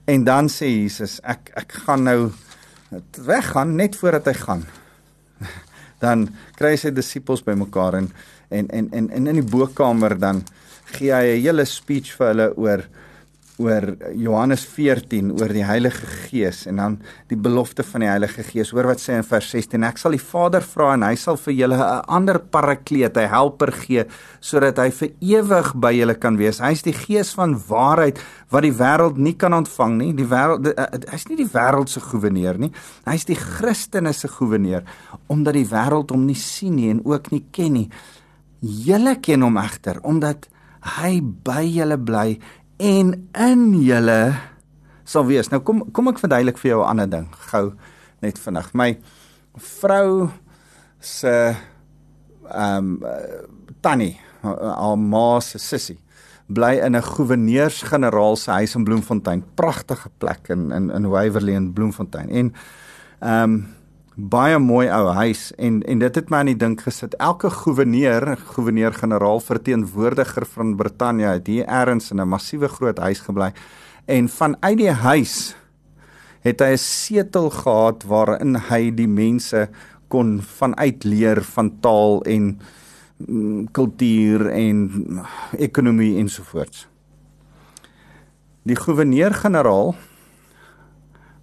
En 0.09 0.23
dan 0.25 0.49
sê 0.49 0.71
Jesus, 0.71 1.19
ek 1.23 1.51
ek 1.59 1.81
gaan 1.85 2.07
nou 2.07 2.19
weggaan 3.25 3.75
net 3.75 3.95
voordat 3.95 4.25
hy 4.25 4.33
gaan. 4.33 4.65
Dan 6.03 6.27
kry 6.57 6.73
hy 6.73 6.79
sy 6.79 6.91
disippels 6.95 7.43
bymekaar 7.45 7.99
en 8.01 8.11
en 8.49 8.69
en 8.71 9.09
en 9.13 9.27
in 9.27 9.37
die 9.37 9.45
bokkamer 9.45 10.15
dan 10.19 10.41
gee 10.95 11.13
hy 11.13 11.37
'n 11.37 11.43
hele 11.43 11.65
speech 11.65 12.15
vir 12.17 12.27
hulle 12.27 12.47
oor 12.57 12.81
oor 13.59 13.85
Johannes 14.15 14.63
14 14.63 15.33
oor 15.35 15.51
die 15.51 15.65
Heilige 15.67 16.07
Gees 16.29 16.63
en 16.69 16.79
dan 16.79 16.95
die 17.27 17.37
belofte 17.37 17.83
van 17.83 18.05
die 18.05 18.09
Heilige 18.09 18.43
Gees. 18.47 18.71
Hoor 18.71 18.87
wat 18.87 19.01
sê 19.03 19.17
in 19.19 19.25
vers 19.27 19.49
16: 19.51 19.83
Ek 19.83 19.99
sal 19.99 20.15
die 20.15 20.21
Vader 20.23 20.63
vra 20.63 20.93
en 20.95 21.03
hy 21.03 21.15
sal 21.19 21.37
vir 21.37 21.53
julle 21.57 21.75
'n 21.75 22.05
ander 22.07 22.39
parakleet, 22.39 23.17
'n 23.17 23.29
helper 23.29 23.71
gee 23.71 24.05
sodat 24.39 24.77
hy 24.77 24.89
vir 24.89 25.09
ewig 25.19 25.73
by 25.75 25.91
julle 25.91 26.15
kan 26.15 26.37
wees. 26.37 26.59
Hy 26.59 26.71
is 26.71 26.83
die 26.83 26.93
Gees 26.93 27.33
van 27.35 27.59
waarheid 27.67 28.19
wat 28.49 28.63
die 28.63 28.71
wêreld 28.73 29.17
nie 29.17 29.35
kan 29.35 29.53
ontvang 29.53 29.97
nie. 29.97 30.13
Die 30.13 30.27
wêreld 30.27 30.67
eh, 30.67 31.11
hy's 31.11 31.27
nie 31.27 31.37
die 31.37 31.51
wêreld 31.51 31.89
se 31.89 31.99
goewerneur 31.99 32.57
nie. 32.57 32.71
Hy's 33.05 33.25
die 33.25 33.35
Christene 33.35 34.13
se 34.13 34.27
goewerneur 34.27 34.83
omdat 35.27 35.53
die 35.53 35.67
wêreld 35.67 36.11
hom 36.11 36.25
nie 36.25 36.35
sien 36.35 36.75
nie 36.75 36.89
en 36.89 37.01
ook 37.05 37.31
nie 37.31 37.45
ken 37.51 37.73
nie. 37.73 37.89
Julle 38.61 39.19
ken 39.19 39.41
hom 39.41 39.57
egter 39.57 39.99
omdat 40.03 40.47
hy 40.99 41.19
by 41.21 41.63
julle 41.67 41.97
bly 41.97 42.39
en 42.79 43.13
in 43.35 43.63
julle 43.83 44.21
sal 45.03 45.25
wees. 45.27 45.49
Nou 45.51 45.61
kom 45.65 45.83
kom 45.91 46.11
ek 46.11 46.21
verduidelik 46.21 46.57
vir 46.57 46.71
jou 46.71 46.81
'n 46.83 46.89
ander 46.89 47.09
ding 47.09 47.27
gou 47.51 47.73
net 48.21 48.39
vinnig. 48.39 48.73
My 48.73 48.97
vrou 49.55 50.29
se 50.99 51.55
ehm 52.49 52.99
um, 53.03 53.03
tannie, 53.81 54.19
haar 54.41 54.97
ma 54.97 55.39
se 55.39 55.57
sussie 55.57 55.99
bly 56.49 56.79
in 56.81 56.95
'n 56.95 57.01
goewerneurs-generaal 57.01 58.35
se 58.35 58.51
huis 58.51 58.75
in 58.75 58.83
Bloemfontein. 58.83 59.43
Pragtige 59.55 60.09
plek 60.17 60.49
in 60.49 60.71
in 60.71 60.89
in 60.89 61.09
Waverley 61.09 61.53
in 61.53 61.73
Bloemfontein. 61.73 62.29
En 62.29 62.53
ehm 63.19 63.43
um, 63.43 63.67
baie 64.19 64.57
mooi 64.59 64.87
ou 64.91 65.13
huis 65.15 65.49
en 65.57 65.79
en 65.87 65.99
dit 65.99 66.15
het 66.15 66.29
my 66.29 66.41
aan 66.41 66.51
die 66.51 66.57
dink 66.59 66.81
gesit. 66.83 67.15
Elke 67.23 67.49
goewerneur, 67.49 68.35
goewerneur-generaal, 68.53 69.39
verteenwoordiger 69.39 70.45
van 70.45 70.75
Brittanje 70.75 71.27
het 71.27 71.47
hier 71.47 71.65
eers 71.67 72.11
in 72.11 72.21
'n 72.21 72.27
massiewe 72.27 72.67
groot 72.67 72.97
huis 72.97 73.19
gebly 73.19 73.53
en 74.05 74.29
vanuit 74.29 74.77
die 74.77 74.91
huis 74.91 75.55
het 76.41 76.59
hy 76.59 76.73
'n 76.73 76.77
setel 76.77 77.49
gehad 77.49 78.03
waarin 78.03 78.55
hy 78.55 78.91
die 78.91 79.07
mense 79.07 79.69
kon 80.07 80.41
vanuit 80.41 81.03
leer 81.03 81.43
van 81.43 81.79
taal 81.79 82.23
en 82.23 82.59
mm, 83.17 83.71
kultuur 83.71 84.49
en 84.49 85.21
ekonomie 85.57 86.17
ensovoorts. 86.17 86.87
die 88.63 88.75
goewerneur-generaal 88.75 89.95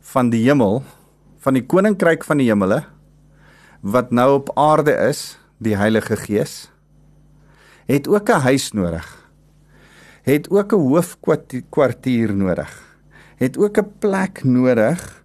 van 0.00 0.30
die 0.30 0.44
hemel, 0.44 0.82
van 1.46 1.54
die 1.54 1.62
koninkryk 1.62 2.24
van 2.26 2.40
die 2.42 2.48
hemele 2.48 2.80
wat 3.86 4.10
nou 4.10 4.40
op 4.40 4.48
aarde 4.58 4.90
is, 5.06 5.36
die 5.62 5.76
Heilige 5.78 6.16
Gees, 6.18 6.72
het 7.86 8.08
ook 8.10 8.30
'n 8.30 8.42
huis 8.42 8.72
nodig. 8.72 9.06
Het 10.26 10.50
ook 10.50 10.72
'n 10.72 10.88
hoofkwartier 10.90 12.34
nodig. 12.34 12.98
Het 13.36 13.58
ook 13.58 13.78
'n 13.78 13.92
plek 13.98 14.44
nodig 14.44 15.22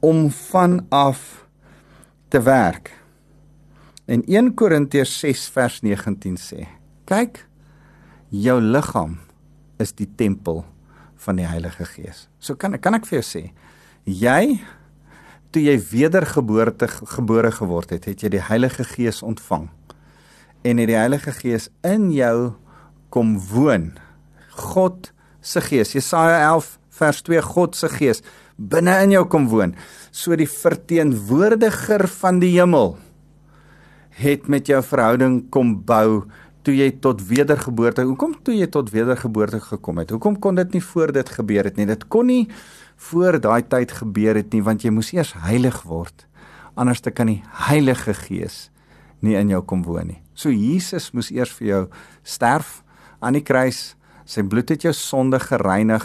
om 0.00 0.30
vanaf 0.30 1.46
te 2.28 2.42
werk. 2.42 2.92
En 4.04 4.22
1 4.26 4.54
Korintiërs 4.54 5.18
6 5.18 5.48
vers 5.48 5.80
19 5.80 6.36
sê: 6.36 6.66
"Kyk, 7.04 7.48
jou 8.28 8.60
liggaam 8.60 9.18
is 9.78 9.92
die 9.92 10.14
tempel 10.14 10.64
van 11.16 11.36
die 11.36 11.46
Heilige 11.46 11.84
Gees." 11.84 12.28
So 12.38 12.54
kan 12.54 12.78
kan 12.80 12.94
ek 12.94 13.06
vir 13.06 13.20
jou 13.20 13.42
sê, 13.42 13.52
jy 14.04 14.60
toe 15.50 15.62
jy 15.62 15.76
wedergeboorte 15.90 16.88
gebore 16.88 17.50
geword 17.54 17.94
het, 17.94 18.08
het 18.10 18.22
jy 18.24 18.32
die 18.36 18.44
Heilige 18.48 18.84
Gees 18.84 19.22
ontvang. 19.22 19.68
En 20.66 20.80
het 20.82 20.90
die 20.90 20.98
Heilige 20.98 21.32
Gees 21.36 21.68
in 21.86 22.10
jou 22.14 22.52
kom 23.14 23.36
woon. 23.52 23.92
God 24.70 25.12
se 25.40 25.62
Gees. 25.62 25.94
Jesaja 25.94 26.42
11 26.52 26.78
vers 26.96 27.22
2 27.22 27.42
God 27.42 27.76
se 27.76 27.90
Gees 27.92 28.22
binne 28.56 28.94
in 29.04 29.12
jou 29.14 29.24
kom 29.30 29.48
woon. 29.52 29.74
So 30.10 30.36
die 30.36 30.48
verteenwoordiger 30.48 32.06
van 32.20 32.40
die 32.42 32.54
hemel 32.56 32.96
het 34.16 34.48
met 34.48 34.68
jou 34.70 34.80
verhouding 34.80 35.42
kom 35.52 35.74
bou 35.84 36.24
toe 36.66 36.74
jy 36.74 36.88
tot 37.04 37.20
wedergeboorte. 37.28 38.06
Hoekom 38.08 38.34
toe 38.42 38.56
jy 38.56 38.66
tot 38.72 38.90
wedergeboorte 38.90 39.60
gekom 39.62 40.00
het? 40.02 40.10
Hoekom 40.10 40.38
kon 40.42 40.56
dit 40.58 40.74
nie 40.74 40.82
voor 40.82 41.12
dit 41.14 41.28
gebeur 41.36 41.68
het 41.68 41.76
nie? 41.78 41.86
Dit 41.86 42.08
kon 42.10 42.26
nie 42.26 42.46
voor 42.96 43.40
daai 43.40 43.62
tyd 43.62 43.92
gebeur 43.92 44.38
het 44.38 44.52
nie 44.54 44.62
want 44.64 44.84
jy 44.84 44.92
moes 44.94 45.12
eers 45.14 45.34
heilig 45.44 45.82
word. 45.86 46.26
Anders 46.76 47.00
te 47.00 47.10
kan 47.10 47.30
die 47.30 47.42
Heilige 47.68 48.14
Gees 48.14 48.70
nie 49.24 49.36
in 49.38 49.48
jou 49.50 49.62
kom 49.64 49.82
woon 49.86 50.12
nie. 50.12 50.20
So 50.36 50.52
Jesus 50.52 51.10
moes 51.16 51.30
eers 51.32 51.52
vir 51.56 51.68
jou 51.68 51.82
sterf 52.24 52.82
aan 53.20 53.38
die 53.38 53.44
kruis. 53.44 53.94
Sy 54.28 54.44
bloed 54.44 54.70
het 54.74 54.84
jou 54.84 54.92
sonde 54.96 55.40
gereinig. 55.40 56.04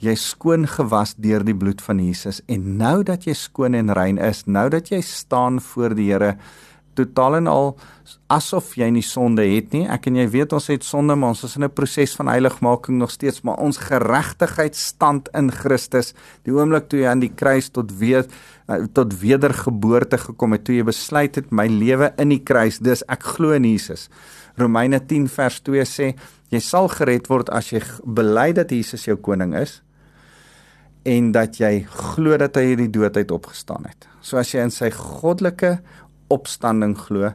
Jy 0.00 0.14
skoon 0.14 0.64
gewas 0.70 1.16
deur 1.18 1.42
die 1.44 1.56
bloed 1.58 1.82
van 1.82 2.00
Jesus 2.00 2.38
en 2.46 2.76
nou 2.78 3.02
dat 3.06 3.26
jy 3.26 3.34
skoon 3.34 3.74
en 3.74 3.90
rein 3.98 4.20
is, 4.22 4.44
nou 4.46 4.68
dat 4.70 4.92
jy 4.92 5.00
staan 5.02 5.58
voor 5.72 5.96
die 5.98 6.06
Here 6.12 6.36
totaal 6.98 7.38
en 7.38 7.48
al 7.50 7.70
asof 8.32 8.74
jy 8.76 8.88
nie 8.92 9.04
sonde 9.04 9.44
het 9.46 9.72
nie. 9.72 9.84
Ek 9.88 10.08
en 10.10 10.18
jy 10.18 10.26
weet 10.32 10.52
ons 10.56 10.68
het 10.68 10.84
sonde, 10.84 11.16
maar 11.16 11.32
ons 11.34 11.44
is 11.46 11.56
in 11.56 11.64
'n 11.64 11.72
proses 11.72 12.14
van 12.16 12.28
heiligmaking 12.28 12.98
nog 12.98 13.10
steeds, 13.10 13.42
maar 13.42 13.58
ons 13.58 13.78
geregtigheid 13.78 14.76
stand 14.76 15.28
in 15.34 15.50
Christus. 15.50 16.14
Die 16.44 16.52
oomblik 16.52 16.88
toe 16.88 17.00
jy 17.00 17.08
aan 17.08 17.20
die 17.20 17.34
kruis 17.34 17.70
tot 17.70 17.92
weer 17.98 18.26
eh, 18.68 18.84
tot 18.92 19.20
wedergeboorte 19.20 20.18
gekom 20.18 20.52
het, 20.52 20.64
toe 20.64 20.74
jy 20.74 20.84
besluit 20.84 21.34
het 21.34 21.50
my 21.50 21.66
lewe 21.66 22.12
in 22.18 22.28
die 22.28 22.42
kruis, 22.42 22.78
dis 22.78 23.02
ek 23.08 23.22
glo 23.22 23.52
in 23.52 23.64
Jesus. 23.64 24.08
Romeine 24.56 25.00
10 25.00 25.28
vers 25.28 25.60
2 25.60 25.84
sê 25.84 26.14
jy 26.50 26.60
sal 26.60 26.88
gered 26.88 27.28
word 27.28 27.50
as 27.50 27.70
jy 27.72 27.80
bely 28.04 28.52
dat 28.52 28.70
Jesus 28.70 29.04
jou 29.04 29.16
koning 29.16 29.54
is 29.54 29.82
en 31.08 31.32
dat 31.32 31.58
jy 31.60 31.86
glo 31.88 32.36
dat 32.40 32.56
hy 32.58 32.72
uit 32.72 32.82
die 32.82 32.92
dood 32.98 33.16
uit 33.16 33.30
opgestaan 33.30 33.86
het. 33.88 34.08
So 34.20 34.40
as 34.40 34.52
jy 34.52 34.64
in 34.66 34.74
sy 34.74 34.90
goddelike 34.94 35.78
opstanding 36.32 36.96
glo 36.98 37.32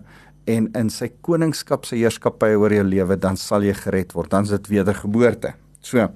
en 0.49 0.67
in 0.75 0.89
sy 0.91 1.09
koningskap 1.23 1.85
se 1.87 1.97
heerskappy 1.97 2.53
oor 2.59 2.73
jou 2.75 2.83
lewe, 2.85 3.17
dan 3.19 3.37
sal 3.39 3.63
jy 3.63 3.75
gered 3.77 4.11
word. 4.15 4.31
Dan 4.31 4.47
is 4.47 4.53
dit 4.55 4.71
wedergeboorte. 4.75 5.53
So, 5.83 6.09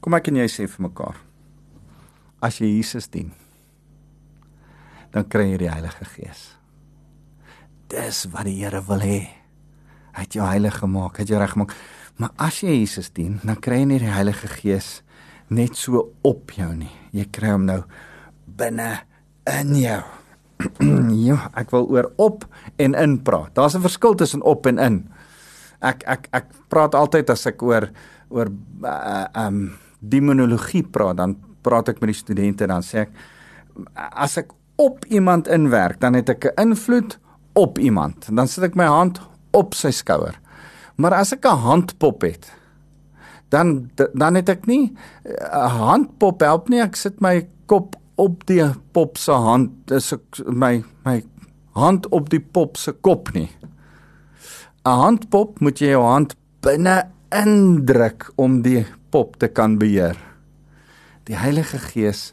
kom 0.00 0.14
ek 0.18 0.30
en 0.30 0.40
jy 0.42 0.46
sê 0.50 0.68
vir 0.70 0.86
mekaar. 0.86 1.18
As 2.44 2.60
jy 2.60 2.68
Jesus 2.76 3.08
dien, 3.10 3.32
dan 5.14 5.26
kry 5.32 5.48
jy 5.50 5.62
die 5.64 5.72
Heilige 5.72 6.06
Gees. 6.12 6.42
Dis 7.90 8.26
wat 8.32 8.46
die 8.48 8.58
Here 8.58 8.82
wil 8.86 9.02
hê. 9.02 9.20
Hy 10.16 10.24
het 10.24 10.36
jou 10.36 10.46
heilig 10.46 10.78
gemaak, 10.80 11.18
het 11.20 11.30
jou 11.30 11.40
reg 11.40 11.54
gemaak. 11.54 11.74
Maar 12.20 12.32
as 12.48 12.62
jy 12.64 12.74
Jesus 12.78 13.10
dien, 13.14 13.38
dan 13.44 13.58
kry 13.62 13.82
jy 13.82 13.88
nie 13.90 14.02
die 14.02 14.12
Heilige 14.12 14.50
Gees 14.52 15.00
net 15.52 15.76
so 15.78 16.02
op 16.26 16.52
jou 16.56 16.70
nie. 16.74 16.92
Jy 17.14 17.26
kry 17.32 17.54
hom 17.54 17.66
nou 17.68 17.82
binne 18.58 18.92
in 19.50 19.74
jou. 19.78 20.02
ja, 21.28 21.50
ek 21.54 21.70
wil 21.70 21.88
oor 21.92 22.10
op 22.16 22.46
en 22.76 22.94
in 22.94 23.22
praat. 23.22 23.54
Daar's 23.54 23.76
'n 23.76 23.84
verskil 23.84 24.14
tussen 24.14 24.42
op 24.42 24.66
en 24.66 24.78
in. 24.78 25.08
Ek 25.80 26.02
ek 26.06 26.28
ek 26.32 26.46
praat 26.68 26.94
altyd 26.94 27.30
as 27.30 27.46
ek 27.46 27.62
oor 27.62 27.90
oor 28.28 28.48
uh 28.82 29.26
um 29.34 29.72
demonologie 30.00 30.82
praat, 30.82 31.16
dan 31.16 31.36
praat 31.62 31.88
ek 31.88 32.00
met 32.00 32.08
die 32.08 32.22
studente 32.22 32.66
dan 32.66 32.82
sê 32.82 33.06
ek 33.06 33.10
as 34.12 34.36
ek 34.36 34.52
op 34.76 35.04
iemand 35.04 35.48
inwerk, 35.48 36.00
dan 36.00 36.14
het 36.14 36.28
ek 36.28 36.44
'n 36.44 36.70
invloed 36.70 37.18
op 37.52 37.78
iemand. 37.78 38.28
Dan 38.32 38.48
sit 38.48 38.64
ek 38.64 38.74
my 38.74 38.84
hand 38.84 39.20
op 39.50 39.74
sy 39.74 39.90
skouer. 39.90 40.40
Maar 40.96 41.12
as 41.14 41.32
ek 41.32 41.44
'n 41.44 41.56
handpop 41.56 42.22
het, 42.22 42.52
dan 43.48 43.90
dan 44.14 44.34
het 44.34 44.48
ek 44.48 44.66
nie 44.66 44.92
'n 45.24 45.68
handpop 45.68 46.40
help 46.40 46.68
nie, 46.68 46.80
ek 46.80 46.96
sit 46.96 47.20
my 47.20 47.46
kop 47.66 47.96
op 48.16 48.46
die 48.48 48.64
pop 48.92 49.18
se 49.20 49.32
hand 49.32 49.92
is 49.92 50.12
ek 50.16 50.40
my 50.48 50.80
my 51.04 51.20
hand 51.76 52.08
op 52.16 52.30
die 52.32 52.40
pop 52.40 52.76
se 52.80 52.92
kop 52.92 53.32
nie. 53.34 53.50
'n 54.86 55.00
Handpop 55.02 55.60
moet 55.60 55.80
jy 55.80 55.90
jou 55.92 56.04
hand 56.04 56.36
binne 56.62 57.10
indruk 57.34 58.30
om 58.36 58.62
die 58.62 58.86
pop 59.10 59.36
te 59.36 59.48
kan 59.48 59.78
beheer. 59.78 60.16
Die 61.26 61.36
Heilige 61.36 61.78
Gees 61.78 62.32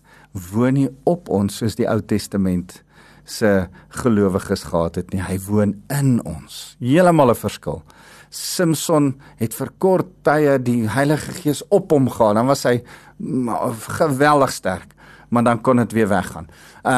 woon 0.53 0.73
nie 0.73 0.89
op 1.03 1.29
ons 1.29 1.57
soos 1.57 1.75
die 1.75 1.89
Ou 1.89 1.99
Testament 2.01 2.83
se 3.25 3.67
gelowiges 3.89 4.63
gehad 4.69 4.95
het 4.95 5.13
nie. 5.13 5.21
Hy 5.21 5.39
woon 5.47 5.81
in 5.89 6.19
ons. 6.25 6.75
Heeltemal 6.79 7.31
'n 7.31 7.35
verskil. 7.35 7.83
Samson 8.29 9.19
het 9.37 9.53
vir 9.53 9.69
kort 9.77 10.07
tye 10.23 10.59
die 10.59 10.87
Heilige 10.87 11.31
Gees 11.31 11.63
op 11.69 11.91
hom 11.91 12.09
gehad. 12.09 12.35
Dan 12.35 12.47
was 12.47 12.63
hy 12.63 12.83
geweldig 13.97 14.51
sterk 14.51 14.92
maar 15.33 15.43
dan 15.43 15.61
kon 15.65 15.81
dit 15.81 15.91
weer 15.97 16.07
weggaan. 16.11 16.47
Uh, 16.85 16.93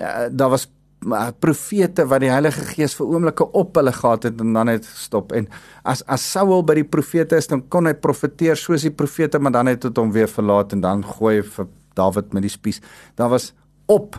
uh 0.00 0.26
daar 0.30 0.50
was 0.50 0.66
uh, 1.06 1.28
profete 1.38 2.04
wat 2.08 2.20
die 2.24 2.30
Heilige 2.30 2.64
Gees 2.74 2.94
vir 2.98 3.08
oomblikke 3.08 3.46
op 3.56 3.76
hulle 3.78 3.92
gehad 3.92 4.26
het 4.28 4.40
en 4.40 4.52
dan 4.56 4.70
het 4.72 4.86
gestop 4.86 5.32
en 5.36 5.48
as 5.88 6.02
as 6.06 6.24
Saul 6.32 6.64
by 6.66 6.76
die 6.80 6.88
profete 6.88 7.38
is 7.40 7.48
dan 7.50 7.62
kon 7.72 7.88
hy 7.88 7.94
profeteer 7.94 8.58
soos 8.58 8.84
die 8.86 8.94
profete 8.94 9.40
maar 9.40 9.54
dan 9.56 9.70
het 9.70 9.82
dit 9.86 10.00
hom 10.00 10.12
weer 10.12 10.28
verlaat 10.28 10.74
en 10.76 10.84
dan 10.84 11.04
gooi 11.16 11.40
vir 11.42 11.70
Dawid 11.98 12.32
met 12.32 12.44
die 12.46 12.52
spies. 12.52 12.78
Daar 13.18 13.32
was 13.32 13.52
op 13.90 14.18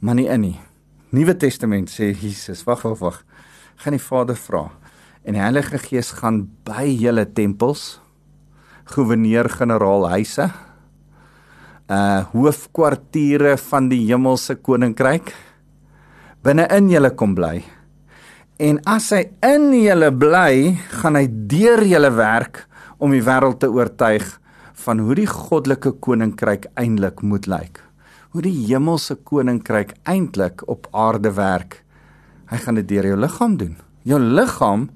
maar 0.00 0.16
nie 0.16 0.30
in 0.32 0.40
nie. 0.40 0.58
Nuwe 1.12 1.34
Testament 1.36 1.90
sê 1.92 2.14
Jesus, 2.14 2.64
wag 2.64 2.82
wag 2.86 2.98
wag. 2.98 3.18
Gaan 3.82 3.96
die 3.96 4.02
Vader 4.02 4.36
vra 4.36 4.70
en 5.24 5.36
die 5.36 5.42
Heilige 5.42 5.78
Gees 5.78 6.14
gaan 6.22 6.46
by 6.64 6.86
julle 6.88 7.26
tempels 7.36 8.00
goewerneur-generaal 8.94 10.08
huise 10.16 10.48
uh 11.90 12.22
hoofkwartiere 12.30 13.56
van 13.58 13.88
die 13.90 14.04
hemelse 14.06 14.54
koninkryk 14.62 15.32
binne 16.44 16.68
in 16.72 16.88
julle 16.88 17.10
kom 17.18 17.34
bly. 17.34 17.58
En 18.60 18.78
as 18.88 19.08
hy 19.12 19.24
in 19.44 19.72
julle 19.74 20.10
bly, 20.14 20.76
gaan 21.00 21.18
hy 21.18 21.26
deur 21.50 21.82
julle 21.84 22.10
werk 22.14 22.62
om 23.00 23.12
die 23.12 23.24
wêreld 23.24 23.58
te 23.60 23.70
oortuig 23.72 24.26
van 24.84 25.02
hoe 25.02 25.16
die 25.18 25.28
goddelike 25.28 25.92
koninkryk 26.04 26.68
eintlik 26.80 27.24
moet 27.26 27.48
lyk. 27.50 27.80
Hoe 28.30 28.44
die 28.46 28.54
hemelse 28.68 29.16
koninkryk 29.26 29.96
eintlik 30.08 30.62
op 30.70 30.86
aarde 30.94 31.32
werk. 31.36 31.80
Hy 32.52 32.60
gaan 32.62 32.78
dit 32.78 32.88
deur 32.88 33.10
jou 33.10 33.18
liggaam 33.18 33.56
doen. 33.58 33.74
Jou 34.06 34.20
liggaam 34.20 34.86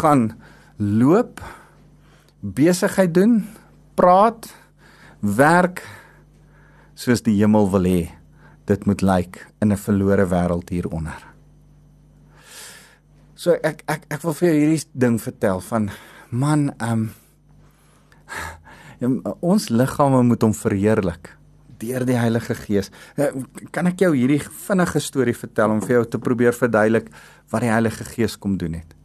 gaan 0.00 0.32
loop, 0.76 1.40
besigheid 2.40 3.14
doen, 3.14 3.40
praat, 3.96 4.50
werk 5.20 5.84
soos 6.98 7.22
die 7.22 7.36
hemel 7.38 7.68
wil 7.70 7.86
hê 7.86 8.00
dit 8.68 8.86
moet 8.90 9.02
lyk 9.02 9.46
in 9.62 9.72
'n 9.72 9.76
verlore 9.86 10.26
wêreld 10.26 10.68
hieronder. 10.70 11.22
So 13.34 13.52
ek 13.62 13.84
ek 13.86 14.06
ek 14.10 14.22
wil 14.22 14.34
vir 14.34 14.48
jou 14.48 14.58
hierdie 14.58 14.84
ding 14.94 15.18
vertel 15.20 15.60
van 15.60 15.90
man 16.30 16.72
um 16.80 17.10
ons 19.40 19.68
liggame 19.70 20.22
moet 20.22 20.42
hom 20.42 20.54
verheerlik 20.54 21.38
deur 21.78 22.04
die 22.04 22.18
Heilige 22.18 22.54
Gees. 22.54 22.90
Eh, 23.16 23.30
kan 23.70 23.86
ek 23.86 24.00
jou 24.00 24.12
hierdie 24.14 24.42
vinnige 24.66 25.00
storie 25.00 25.34
vertel 25.34 25.70
om 25.70 25.80
vir 25.80 26.00
jou 26.00 26.04
te 26.04 26.18
probeer 26.18 26.52
verduidelik 26.52 27.06
wat 27.50 27.60
die 27.60 27.70
Heilige 27.70 28.04
Gees 28.04 28.36
kom 28.36 28.58
doen 28.58 28.74
het? 28.74 28.97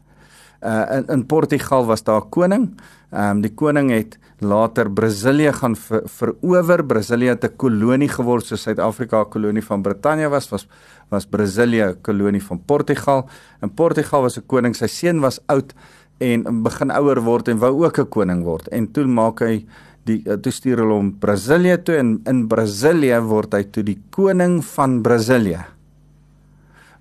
Uh 0.63 0.97
in 0.97 1.07
in 1.07 1.25
Portugal 1.25 1.85
was 1.85 2.03
daar 2.03 2.21
'n 2.21 2.29
koning. 2.29 2.79
Ehm 3.11 3.29
um, 3.29 3.41
die 3.41 3.53
koning 3.53 3.91
het 3.91 4.17
later 4.39 4.91
Brasilië 4.91 5.51
gaan 5.53 5.75
ver, 5.75 6.01
verower. 6.05 6.85
Brasilië 6.85 7.27
het 7.27 7.43
'n 7.43 7.55
kolonie 7.55 8.09
geword 8.09 8.45
soos 8.45 8.61
Suid-Afrika 8.61 9.21
'n 9.21 9.29
kolonie 9.29 9.63
van 9.63 9.81
Brittanje 9.81 10.29
was, 10.29 10.49
was 10.49 10.67
was 11.09 11.25
Brasilië 11.25 11.83
'n 11.83 12.01
kolonie 12.01 12.43
van 12.43 12.61
Portugal. 12.65 13.29
In 13.61 13.73
Portugal 13.73 14.21
was 14.21 14.37
'n 14.37 14.45
koning, 14.45 14.75
sy 14.75 14.87
seun 14.87 15.19
was 15.19 15.39
oud 15.45 15.73
en 16.17 16.63
begin 16.63 16.91
ouer 16.91 17.21
word 17.21 17.47
en 17.47 17.57
wou 17.57 17.85
ook 17.85 17.97
'n 17.97 18.09
koning 18.09 18.43
word. 18.43 18.67
En 18.67 18.91
toe 18.91 19.05
maak 19.05 19.39
hy 19.39 19.65
die 20.03 20.21
uh, 20.25 20.33
toe 20.33 20.51
stuur 20.51 20.77
hulle 20.77 20.93
hom 20.93 21.13
Brasilië 21.19 21.77
toe 21.83 21.95
en 21.95 22.21
in 22.25 22.47
Brasilië 22.47 23.21
word 23.21 23.53
hy 23.53 23.63
toe 23.63 23.83
die 23.83 23.99
koning 24.09 24.63
van 24.63 25.01
Brasilië 25.01 25.65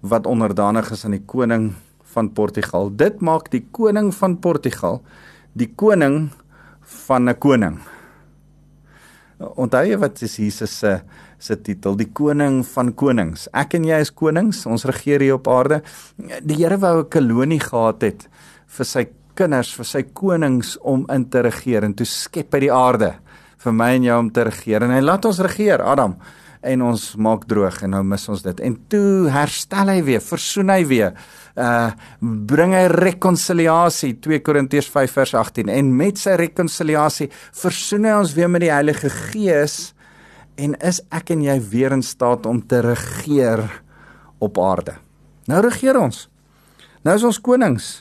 wat 0.03 0.27
onderdanig 0.27 0.90
is 0.90 1.05
aan 1.05 1.14
die 1.14 1.27
koning 1.27 1.72
van 2.14 2.33
Portugal. 2.33 2.90
Dit 2.90 3.20
maak 3.20 3.51
die 3.51 3.64
koning 3.70 4.12
van 4.14 4.38
Portugal 4.40 5.03
die 5.53 5.68
koning 5.77 6.31
van 7.07 7.29
'n 7.29 7.38
koning. 7.38 7.79
Onthou 9.57 9.85
jy 9.85 9.98
wat 9.98 10.22
is 10.22 10.37
Jesus 10.37 10.79
se 10.79 11.03
se 11.38 11.57
titel, 11.57 11.96
die 11.96 12.11
koning 12.12 12.62
van 12.66 12.94
konings. 12.94 13.48
Ek 13.53 13.75
en 13.75 13.85
jy 13.85 13.98
is 14.01 14.12
konings, 14.14 14.66
ons 14.66 14.85
regeer 14.85 15.20
hier 15.20 15.35
op 15.35 15.48
aarde. 15.48 15.83
Die 16.42 16.55
Here 16.55 16.79
wou 16.79 17.01
'n 17.01 17.11
kolonie 17.11 17.61
gehad 17.61 18.03
het 18.03 18.29
vir 18.66 18.85
sy 18.85 19.09
kinders, 19.35 19.75
vir 19.75 19.85
sy 19.85 20.03
konings 20.03 20.79
om 20.81 21.07
in 21.09 21.29
te 21.29 21.40
regeer 21.40 21.85
en 21.85 21.94
toe 21.94 22.07
skep 22.07 22.53
hy 22.53 22.61
die 22.61 22.72
aarde 22.72 23.14
vir 23.59 23.72
my 23.72 23.94
en 23.94 24.03
jou 24.03 24.18
om 24.18 24.31
te 24.31 24.44
regeer 24.44 24.83
en 24.83 24.90
hy 24.90 25.01
laat 25.01 25.25
ons 25.25 25.38
regeer, 25.38 25.83
Adam 25.83 26.16
en 26.62 26.83
ons 26.87 27.05
maak 27.18 27.44
droog 27.51 27.81
en 27.83 27.92
nou 27.96 28.03
mis 28.07 28.25
ons 28.31 28.42
dit. 28.44 28.61
En 28.66 28.77
toe 28.90 29.31
herstel 29.35 29.90
hy 29.90 29.98
weer, 30.07 30.22
versoen 30.22 30.70
hy 30.72 30.83
weer. 30.88 31.16
Uh 31.59 31.90
bring 32.22 32.72
hy 32.77 32.87
rekonsiliasie 32.92 34.14
2 34.25 34.40
Korintiërs 34.46 34.88
5 34.92 35.16
vers 35.18 35.35
18 35.42 35.72
en 35.72 35.90
met 35.98 36.18
sy 36.18 36.37
rekonsiliasie 36.40 37.29
versoen 37.59 38.07
hy 38.09 38.14
ons 38.22 38.35
weer 38.37 38.51
met 38.51 38.64
die 38.64 38.72
Heilige 38.72 39.11
Gees 39.12 39.92
en 40.57 40.77
is 40.85 41.03
ek 41.12 41.35
en 41.35 41.42
jy 41.44 41.59
weer 41.72 41.92
in 41.96 42.05
staat 42.07 42.46
om 42.48 42.62
te 42.62 42.81
regeer 42.85 43.64
op 44.42 44.59
aarde. 44.62 44.96
Nou 45.51 45.61
regeer 45.64 45.98
ons. 45.98 46.27
Nou 47.03 47.16
is 47.18 47.27
ons 47.27 47.40
konings. 47.42 47.92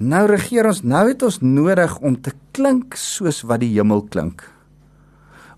Nou 0.00 0.24
regeer 0.28 0.66
ons. 0.68 0.82
Nou 0.82 1.06
het 1.08 1.22
ons 1.22 1.40
nodig 1.44 1.98
om 2.00 2.16
te 2.18 2.34
klink 2.56 2.96
soos 2.98 3.44
wat 3.46 3.62
die 3.62 3.72
hemel 3.76 4.02
klink 4.10 4.44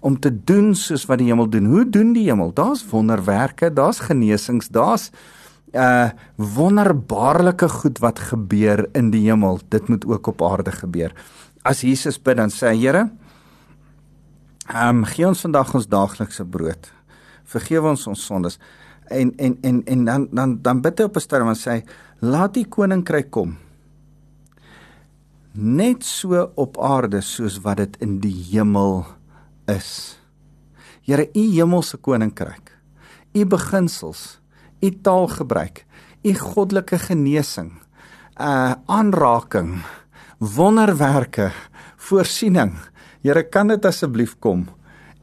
om 0.03 0.19
te 0.19 0.33
doen 0.45 0.75
soos 0.75 1.05
wat 1.07 1.21
die 1.23 1.29
hemel 1.31 1.47
doen. 1.51 1.69
Hoe 1.71 1.85
doen 1.87 2.11
die 2.17 2.27
hemel? 2.27 2.51
Daar's 2.55 2.83
wonderwerke, 2.91 3.71
daar's 3.73 4.03
genesings, 4.03 4.69
daar's 4.75 5.11
uh 5.73 6.11
wonderbaarlike 6.37 7.69
goed 7.81 8.01
wat 8.03 8.19
gebeur 8.19 8.85
in 8.99 9.13
die 9.15 9.23
hemel. 9.31 9.61
Dit 9.73 9.89
moet 9.89 10.05
ook 10.07 10.27
op 10.35 10.43
aarde 10.43 10.73
gebeur. 10.73 11.15
As 11.63 11.81
Jesus 11.81 12.19
bid 12.19 12.37
dan 12.37 12.51
sê 12.51 12.75
hy, 12.75 12.83
Here, 12.83 13.07
ehm 14.67 14.99
um, 14.99 15.07
gee 15.09 15.27
ons 15.27 15.47
vandag 15.47 15.73
ons 15.75 15.89
daaglikse 15.89 16.45
brood. 16.45 16.91
Vergewe 17.45 17.95
ons 17.95 18.07
ons 18.11 18.27
sondes. 18.27 18.59
En 19.09 19.33
en 19.39 19.57
en 19.63 19.81
en 19.87 20.05
dan 20.05 20.29
dan 20.33 20.59
dan 20.63 20.83
bid 20.83 20.99
hy 20.99 21.09
op 21.09 21.17
'n 21.17 21.21
stadium 21.21 21.55
en 21.55 21.63
sê, 21.63 21.83
laat 22.21 22.55
die 22.55 22.67
koninkryk 22.69 23.31
kom. 23.31 23.57
Net 25.55 26.05
so 26.05 26.51
op 26.55 26.79
aarde 26.79 27.21
soos 27.21 27.61
wat 27.61 27.77
dit 27.77 27.97
in 28.01 28.21
die 28.21 28.45
hemel 28.51 29.05
is 29.07 29.22
is. 29.71 30.19
Here, 31.03 31.29
u 31.35 31.45
hemelse 31.55 31.99
koninkryk, 31.99 32.73
u 33.35 33.45
beginsels, 33.47 34.39
u 34.81 34.91
taalgebruik, 35.03 35.85
u 36.23 36.35
goddelike 36.39 36.99
genesing, 36.99 37.73
uh 38.41 38.75
aanraking, 38.87 39.81
wonderwerke, 40.39 41.51
voorsiening. 41.97 42.77
Here, 43.23 43.43
kan 43.43 43.69
dit 43.69 43.85
asseblief 43.87 44.37
kom 44.39 44.67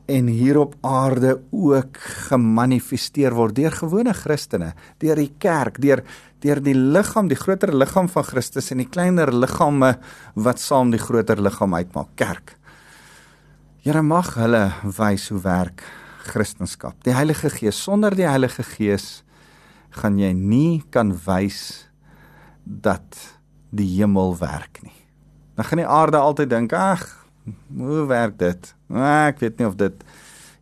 en 0.09 0.27
hier 0.27 0.57
op 0.57 0.75
aarde 0.81 1.35
ook 1.51 1.97
gemanifesteer 2.29 3.35
word 3.37 3.55
deur 3.59 3.75
gewone 3.77 4.13
Christene, 4.17 4.73
deur 5.01 5.19
die 5.19 5.31
kerk, 5.37 5.77
deur 5.81 6.03
deur 6.39 6.61
die 6.63 6.75
liggaam, 6.75 7.27
die 7.27 7.37
groter 7.37 7.73
liggaam 7.75 8.07
van 8.09 8.23
Christus 8.23 8.71
en 8.71 8.79
die 8.79 8.87
kleiner 8.87 9.31
liggame 9.35 9.97
wat 10.39 10.61
saam 10.63 10.93
die 10.93 11.01
groter 11.01 11.41
liggaam 11.43 11.75
uitmaak, 11.75 12.13
kerk. 12.15 12.55
Here 13.79 14.01
mag 14.03 14.33
hulle 14.35 14.65
wys 14.83 15.29
hoe 15.31 15.39
werk 15.39 15.85
Christendom. 16.27 16.97
Die 17.07 17.13
Heilige 17.15 17.47
Gees, 17.47 17.77
sonder 17.79 18.11
die 18.11 18.27
Heilige 18.27 18.65
Gees 18.67 19.21
gaan 19.95 20.17
jy 20.19 20.33
nie 20.35 20.81
kan 20.91 21.13
wys 21.23 21.87
dat 22.67 23.15
die 23.71 23.87
hemel 23.93 24.35
werk 24.41 24.81
nie. 24.83 24.91
Dan 25.55 25.69
gaan 25.69 25.79
die 25.79 25.87
aarde 25.87 26.19
altyd 26.19 26.51
dink, 26.51 26.75
ag, 26.75 27.05
hoe 27.71 28.03
werk 28.11 28.35
dit? 28.41 28.73
Ah, 28.91 29.29
ek 29.31 29.39
weet 29.45 29.63
nie 29.63 29.69
of 29.71 29.79
dit 29.79 30.03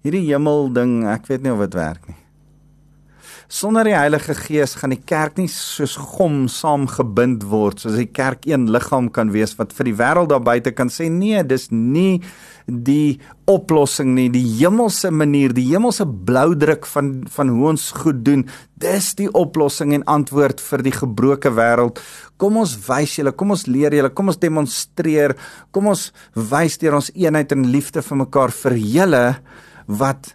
hierdie 0.05 0.27
hemel 0.29 0.69
ding, 0.77 0.93
ek 1.09 1.25
weet 1.31 1.41
nie 1.41 1.55
of 1.55 1.65
dit 1.65 1.81
werk 1.81 2.05
nie. 2.11 2.16
Sonder 3.47 3.87
die 3.87 3.95
Heilige 3.95 4.33
Gees 4.35 4.73
gaan 4.75 4.91
die 4.91 4.99
kerk 4.99 5.37
nie 5.39 5.47
soos 5.47 5.93
gom 6.17 6.49
saamgebind 6.51 7.45
word 7.47 7.79
soos 7.79 7.95
die 7.95 8.09
kerk 8.11 8.43
een 8.43 8.65
liggaam 8.75 9.07
kan 9.15 9.31
wees 9.31 9.53
wat 9.55 9.71
vir 9.77 9.87
die 9.87 9.93
wêreld 10.01 10.33
daar 10.33 10.43
buite 10.43 10.73
kan 10.75 10.91
sê 10.91 11.07
nee, 11.07 11.39
dis 11.47 11.69
nie 11.71 12.19
die 12.67 13.21
oplossing 13.47 14.11
nie, 14.17 14.27
die 14.27 14.43
hemelse 14.59 15.13
manier, 15.15 15.53
die 15.55 15.63
hemelse 15.69 16.03
bloudruk 16.03 16.85
van 16.91 17.13
van 17.31 17.53
hoe 17.55 17.69
ons 17.69 17.85
goed 17.95 18.19
doen. 18.27 18.43
Dis 18.75 19.13
die 19.15 19.29
oplossing 19.31 19.93
en 19.95 20.03
antwoord 20.11 20.59
vir 20.59 20.83
die 20.83 20.95
gebroke 20.97 21.53
wêreld. 21.55 22.01
Kom 22.35 22.59
ons 22.59 22.75
wys 22.89 23.15
julle, 23.15 23.31
kom 23.31 23.55
ons 23.55 23.63
leer 23.71 23.95
julle, 23.95 24.11
kom 24.11 24.33
ons 24.33 24.41
demonstreer, 24.41 25.37
kom 25.71 25.87
ons 25.93 26.09
wys 26.35 26.75
deur 26.83 26.99
ons 26.99 27.13
eenheid 27.15 27.55
en 27.55 27.69
liefde 27.71 28.03
vir 28.03 28.25
mekaar 28.25 28.51
vir 28.65 28.75
julle 28.75 29.23
wat 29.87 30.33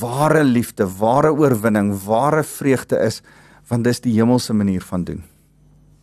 ware 0.00 0.44
liefde, 0.44 0.86
ware 0.98 1.32
oorwinning, 1.32 1.92
ware 2.04 2.44
vreugde 2.44 2.98
is, 3.04 3.20
want 3.68 3.84
dis 3.84 4.00
die 4.00 4.14
hemelse 4.16 4.54
manier 4.56 4.82
van 4.82 5.04
doen. 5.04 5.22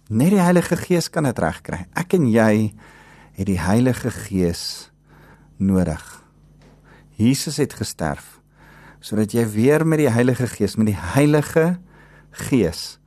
Net 0.08 0.32
die 0.32 0.42
Heilige 0.42 0.78
Gees 0.80 1.10
kan 1.12 1.28
dit 1.28 1.40
regkry. 1.40 1.82
Ek 1.98 2.14
en 2.16 2.30
jy 2.32 2.72
het 3.38 3.50
die 3.50 3.60
Heilige 3.60 4.12
Gees 4.14 4.90
nodig. 5.58 6.04
Jesus 7.18 7.58
het 7.62 7.76
gesterf 7.78 8.36
sodat 9.08 9.32
jy 9.32 9.44
weer 9.48 9.86
met 9.88 10.02
die 10.02 10.10
Heilige 10.12 10.48
Gees, 10.50 10.74
met 10.76 10.90
die 10.90 10.98
Heilige 10.98 11.78
Gees 12.50 12.98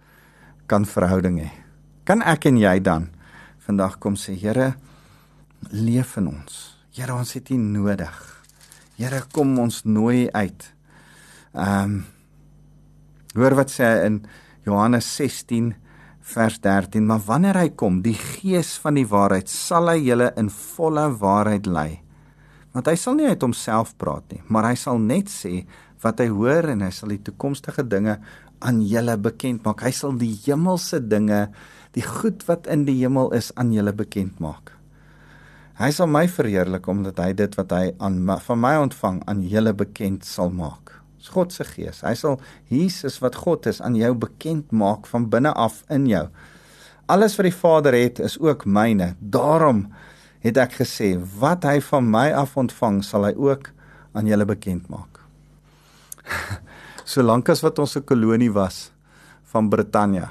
kan 0.71 0.87
verhouding 0.87 1.41
hê. 1.43 1.51
Kan 2.09 2.23
ek 2.23 2.47
en 2.49 2.57
jy 2.57 2.77
dan 2.81 3.09
vandag 3.67 3.99
kom 4.01 4.17
sê, 4.17 4.33
Here, 4.39 4.75
leef 5.75 6.17
in 6.17 6.31
ons. 6.31 6.79
Here, 6.95 7.13
ons 7.13 7.35
het 7.37 7.51
U 7.53 7.59
nodig. 7.61 8.40
Here 9.01 9.23
kom 9.33 9.55
ons 9.63 9.85
nooi 9.89 10.29
uit. 10.29 10.65
Ehm 11.57 11.85
um, 11.85 12.01
hoor 13.31 13.55
wat 13.55 13.71
sê 13.71 13.87
in 14.05 14.17
Johannes 14.67 15.07
16 15.17 15.71
vers 16.33 16.57
13, 16.61 17.05
maar 17.07 17.23
wanneer 17.25 17.57
hy 17.61 17.69
kom, 17.79 18.01
die 18.03 18.17
Gees 18.19 18.75
van 18.83 18.99
die 18.99 19.07
waarheid, 19.07 19.49
sal 19.49 19.87
hy 19.89 20.01
julle 20.03 20.33
in 20.37 20.51
volle 20.51 21.07
waarheid 21.21 21.69
lei. 21.71 22.01
Want 22.75 22.91
hy 22.91 22.97
sal 22.99 23.17
nie 23.17 23.31
uit 23.31 23.47
homself 23.47 23.95
praat 24.03 24.27
nie, 24.35 24.43
maar 24.51 24.67
hy 24.69 24.75
sal 24.83 24.99
net 24.99 25.31
sê 25.33 25.63
wat 26.03 26.21
hy 26.21 26.27
hoor 26.35 26.73
en 26.75 26.83
hy 26.85 26.91
sal 26.93 27.15
die 27.15 27.23
toekomstige 27.31 27.87
dinge 27.87 28.19
aan 28.61 28.83
julle 28.85 29.17
bekend 29.17 29.65
maak. 29.65 29.87
Hy 29.87 29.95
sal 29.97 30.19
die 30.19 30.35
hemelse 30.45 31.01
dinge, 31.07 31.47
die 31.97 32.05
goed 32.05 32.45
wat 32.51 32.69
in 32.69 32.85
die 32.91 32.99
hemel 33.01 33.33
is 33.39 33.49
aan 33.57 33.73
julle 33.73 33.95
bekend 33.97 34.43
maak. 34.43 34.75
Hy 35.81 35.89
sal 35.97 36.11
my 36.13 36.27
verheerlik 36.29 36.85
omdat 36.93 37.23
hy 37.23 37.31
dit 37.33 37.55
wat 37.57 37.71
hy 37.73 37.85
aan 38.05 38.19
van 38.45 38.59
my 38.61 38.75
ontvang 38.83 39.23
aan 39.25 39.39
julle 39.49 39.73
bekend 39.73 40.27
sal 40.29 40.51
maak. 40.53 40.93
Dis 41.17 41.31
God 41.33 41.55
se 41.57 41.65
gees. 41.65 42.03
Hy 42.05 42.13
sal 42.21 42.37
Jesus 42.69 43.17
wat 43.25 43.39
God 43.41 43.65
is 43.71 43.81
aan 43.81 43.97
jou 43.97 44.11
bekend 44.13 44.75
maak 44.77 45.09
van 45.09 45.31
binne 45.33 45.55
af 45.57 45.81
in 45.89 46.05
jou. 46.11 46.27
Alles 47.09 47.39
wat 47.39 47.49
die 47.49 47.57
Vader 47.57 47.97
het 47.97 48.21
is 48.21 48.37
ook 48.37 48.67
myne. 48.69 49.15
Daarom 49.21 49.87
het 50.45 50.61
ek 50.61 50.77
gesê 50.83 51.15
wat 51.41 51.65
hy 51.65 51.79
van 51.89 52.13
my 52.13 52.27
af 52.37 52.59
ontvang 52.61 53.01
sal 53.01 53.25
hy 53.31 53.33
ook 53.41 53.73
aan 54.13 54.29
julle 54.29 54.45
bekend 54.45 54.85
maak. 54.93 55.23
Solank 57.09 57.49
as 57.49 57.65
wat 57.65 57.81
ons 57.81 57.97
'n 57.97 58.05
kolonie 58.05 58.53
was 58.53 58.93
van 59.49 59.73
Brittanje 59.73 60.29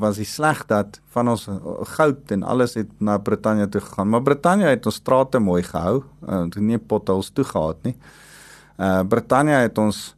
was 0.00 0.16
die 0.20 0.26
sleg 0.28 0.64
dat 0.70 1.00
van 1.14 1.28
ons 1.28 1.48
goud 1.96 2.30
en 2.34 2.42
alles 2.42 2.74
het 2.74 2.90
na 3.00 3.18
Brittanje 3.18 3.68
toe 3.68 3.80
gegaan. 3.80 4.08
Maar 4.08 4.22
Brittanje 4.22 4.66
het 4.70 4.86
ons 4.86 5.00
strate 5.00 5.38
mooi 5.38 5.62
gehou. 5.62 6.02
Ons 6.26 6.54
het 6.54 6.64
nie 6.64 6.78
potholes 6.78 7.30
toe 7.30 7.44
gehad 7.44 7.82
nie. 7.82 7.96
Uh 8.78 9.02
Brittanje 9.08 9.56
het 9.64 9.78
ons 9.78 10.14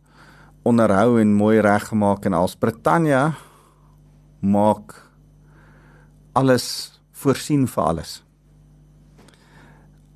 onderhou 0.62 1.20
en 1.20 1.34
mooi 1.34 1.60
reggemaak 1.60 2.24
en 2.28 2.36
als 2.36 2.56
Brittanje 2.56 3.32
maak 4.40 4.96
alles 6.32 6.66
voorsien 7.12 7.66
vir 7.68 7.84
alles. 7.84 8.20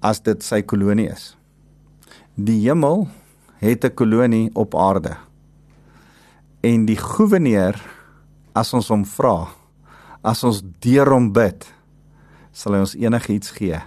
As 0.04 0.20
dit 0.20 0.42
sy 0.44 0.62
kolonie 0.62 1.08
is. 1.12 1.32
Die 2.34 2.60
hemel 2.66 3.08
het 3.60 3.84
'n 3.84 3.94
kolonie 3.94 4.50
op 4.54 4.74
aarde. 4.74 5.16
En 6.60 6.84
die 6.86 6.96
goewerneur 6.96 7.93
as 8.54 8.72
ons 8.74 8.90
hom 8.92 9.02
vra, 9.04 9.48
as 10.22 10.44
ons 10.46 10.62
deur 10.84 11.10
hom 11.12 11.32
bid, 11.34 11.66
sal 12.54 12.76
hy 12.76 12.84
ons 12.86 12.96
enigiets 12.96 13.50
gee 13.56 13.80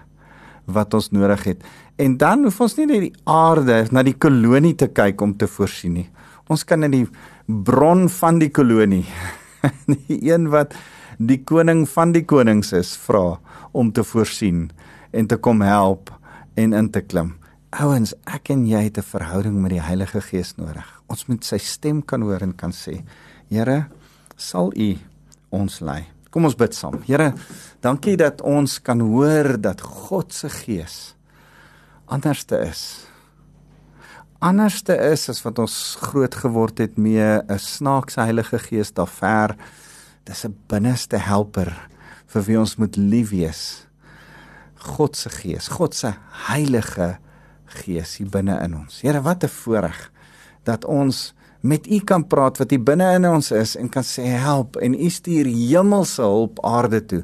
wat 0.68 0.94
ons 0.98 1.14
nodig 1.16 1.46
het. 1.48 1.64
En 1.98 2.18
dan 2.20 2.44
hoef 2.44 2.60
ons 2.62 2.76
nie 2.78 2.86
net 2.90 3.06
die 3.08 3.16
aarde 3.32 3.86
na 3.96 4.04
die 4.04 4.18
kolonie 4.20 4.76
te 4.78 4.90
kyk 4.92 5.22
om 5.24 5.34
te 5.40 5.48
voorsien 5.48 5.96
nie. 6.02 6.10
Ons 6.52 6.66
kan 6.68 6.84
in 6.84 6.94
die 6.94 7.06
bron 7.48 8.06
van 8.12 8.42
die 8.44 8.52
kolonie, 8.52 9.06
die 10.08 10.20
een 10.28 10.50
wat 10.52 10.76
die 11.18 11.40
koning 11.48 11.86
van 11.90 12.14
die 12.14 12.26
konings 12.28 12.74
is, 12.76 12.94
vra 13.00 13.40
om 13.72 13.92
te 13.96 14.04
voorsien 14.06 14.68
en 15.16 15.28
te 15.28 15.40
kom 15.40 15.64
help 15.66 16.12
en 16.60 16.76
in 16.76 16.92
te 16.92 17.02
klim. 17.02 17.38
Ouens, 17.80 18.14
ek 18.28 18.52
en 18.54 18.68
jy 18.68 18.84
het 18.88 18.98
'n 18.98 19.04
verhouding 19.04 19.56
met 19.62 19.72
die 19.72 19.82
Heilige 19.82 20.22
Gees 20.22 20.56
nodig. 20.58 20.86
Ons 21.08 21.28
moet 21.28 21.44
sy 21.44 21.58
stem 21.58 22.02
kan 22.02 22.22
hoor 22.22 22.42
en 22.42 22.56
kan 22.56 22.72
sê: 22.72 23.04
Here, 23.50 23.88
sal 24.38 24.71
U 24.71 24.89
ons 25.50 25.80
lei. 25.82 26.06
Kom 26.32 26.45
ons 26.45 26.56
bid 26.56 26.76
saam. 26.76 27.02
Here, 27.08 27.34
dankie 27.82 28.15
dat 28.17 28.41
ons 28.41 28.80
kan 28.80 29.02
hoor 29.02 29.58
dat 29.60 29.82
God 29.82 30.34
se 30.34 30.50
Gees 30.50 31.17
anderste 32.08 32.58
is. 32.63 33.08
Anderste 34.39 34.95
is 35.12 35.28
as 35.32 35.41
wat 35.43 35.60
ons 35.60 35.97
groot 36.00 36.36
geword 36.43 36.78
het 36.80 36.97
mee 36.97 37.41
'n 37.41 37.60
snaakse 37.60 38.21
Heilige 38.21 38.60
Gees 38.60 38.93
daar 38.93 39.08
ver. 39.08 39.56
Dis 40.23 40.45
'n 40.45 40.56
binneste 40.67 41.17
helper 41.17 41.73
vir 42.28 42.41
wie 42.41 42.60
ons 42.60 42.76
moet 42.78 42.95
lief 42.95 43.30
wees. 43.30 43.88
God 44.76 45.15
se 45.15 45.30
Gees, 45.30 45.67
God 45.67 45.95
se 45.95 46.13
Heilige 46.47 47.17
Gees 47.65 48.17
hier 48.17 48.30
binne 48.30 48.60
in 48.63 48.76
ons. 48.76 49.02
Here, 49.02 49.21
wat 49.21 49.43
'n 49.43 49.47
voorreg 49.47 50.12
dat 50.63 50.86
ons 50.86 51.34
met 51.62 51.88
U 51.88 52.00
kan 52.00 52.28
praat 52.28 52.58
wat 52.62 52.72
hier 52.74 52.84
binne 52.84 53.08
in 53.17 53.26
ons 53.30 53.52
is 53.52 53.76
en 53.80 53.89
kan 53.89 54.06
sê 54.06 54.26
help 54.41 54.78
en 54.82 54.93
U 54.93 55.10
stuur 55.10 55.46
hemelse 55.46 56.22
hulp 56.22 56.60
aarde 56.65 57.02
toe. 57.06 57.24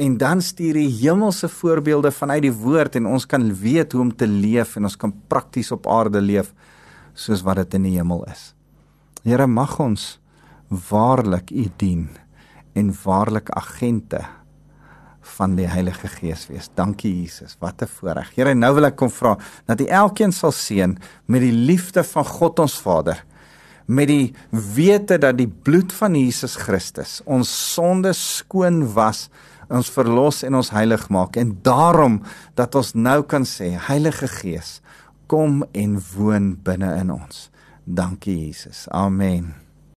En 0.00 0.16
dan 0.18 0.42
stuur 0.42 0.76
U 0.76 0.86
hemelse 1.00 1.48
voorbeelde 1.48 2.10
vanuit 2.10 2.42
die 2.42 2.54
woord 2.54 2.96
en 2.96 3.06
ons 3.06 3.26
kan 3.26 3.50
weet 3.54 3.92
hoe 3.92 4.00
om 4.00 4.14
te 4.16 4.26
leef 4.26 4.76
en 4.76 4.88
ons 4.88 4.96
kan 4.96 5.14
prakties 5.28 5.72
op 5.72 5.86
aarde 5.86 6.20
leef 6.20 6.54
soos 7.14 7.44
wat 7.46 7.56
dit 7.56 7.78
in 7.78 7.88
die 7.90 7.96
hemel 7.98 8.24
is. 8.30 8.54
Here, 9.22 9.46
mag 9.46 9.78
ons 9.80 10.18
waarlik 10.68 11.50
U 11.50 11.66
dien 11.76 12.08
en 12.78 12.92
waarlik 13.04 13.50
agente 13.50 14.22
van 15.36 15.56
die 15.58 15.68
Heilige 15.68 16.08
Gees 16.08 16.46
wees. 16.48 16.70
Dankie 16.74 17.12
Jesus, 17.22 17.56
wat 17.60 17.82
'n 17.82 17.86
voorreg. 17.86 18.34
Here, 18.34 18.54
nou 18.54 18.74
wil 18.74 18.84
ek 18.84 18.96
kom 18.96 19.10
vra 19.10 19.36
dat 19.66 19.80
U 19.80 19.84
elkeen 19.84 20.32
sal 20.32 20.52
seën 20.52 20.98
met 21.26 21.40
die 21.40 21.52
liefde 21.52 22.04
van 22.04 22.24
God 22.24 22.58
ons 22.58 22.80
Vader, 22.80 23.24
met 23.90 24.10
die 24.10 24.32
wete 24.50 25.18
dat 25.18 25.38
die 25.40 25.48
bloed 25.50 25.92
van 25.96 26.14
Jesus 26.18 26.54
Christus 26.60 27.18
ons 27.26 27.50
sonde 27.74 28.12
skoon 28.16 28.84
was, 28.94 29.28
ons 29.70 29.90
verlos 29.94 30.42
en 30.46 30.58
ons 30.58 30.72
heilig 30.74 31.08
maak 31.14 31.38
en 31.40 31.54
daarom 31.66 32.20
dat 32.58 32.74
ons 32.78 32.94
nou 32.94 33.20
kan 33.30 33.46
sê, 33.46 33.72
Heilige 33.88 34.30
Gees, 34.40 34.78
kom 35.30 35.62
en 35.72 35.98
woon 36.14 36.54
binne 36.66 36.90
in 36.98 37.14
ons. 37.14 37.48
Dankie 37.86 38.38
Jesus. 38.48 38.86
Amen. 38.90 39.69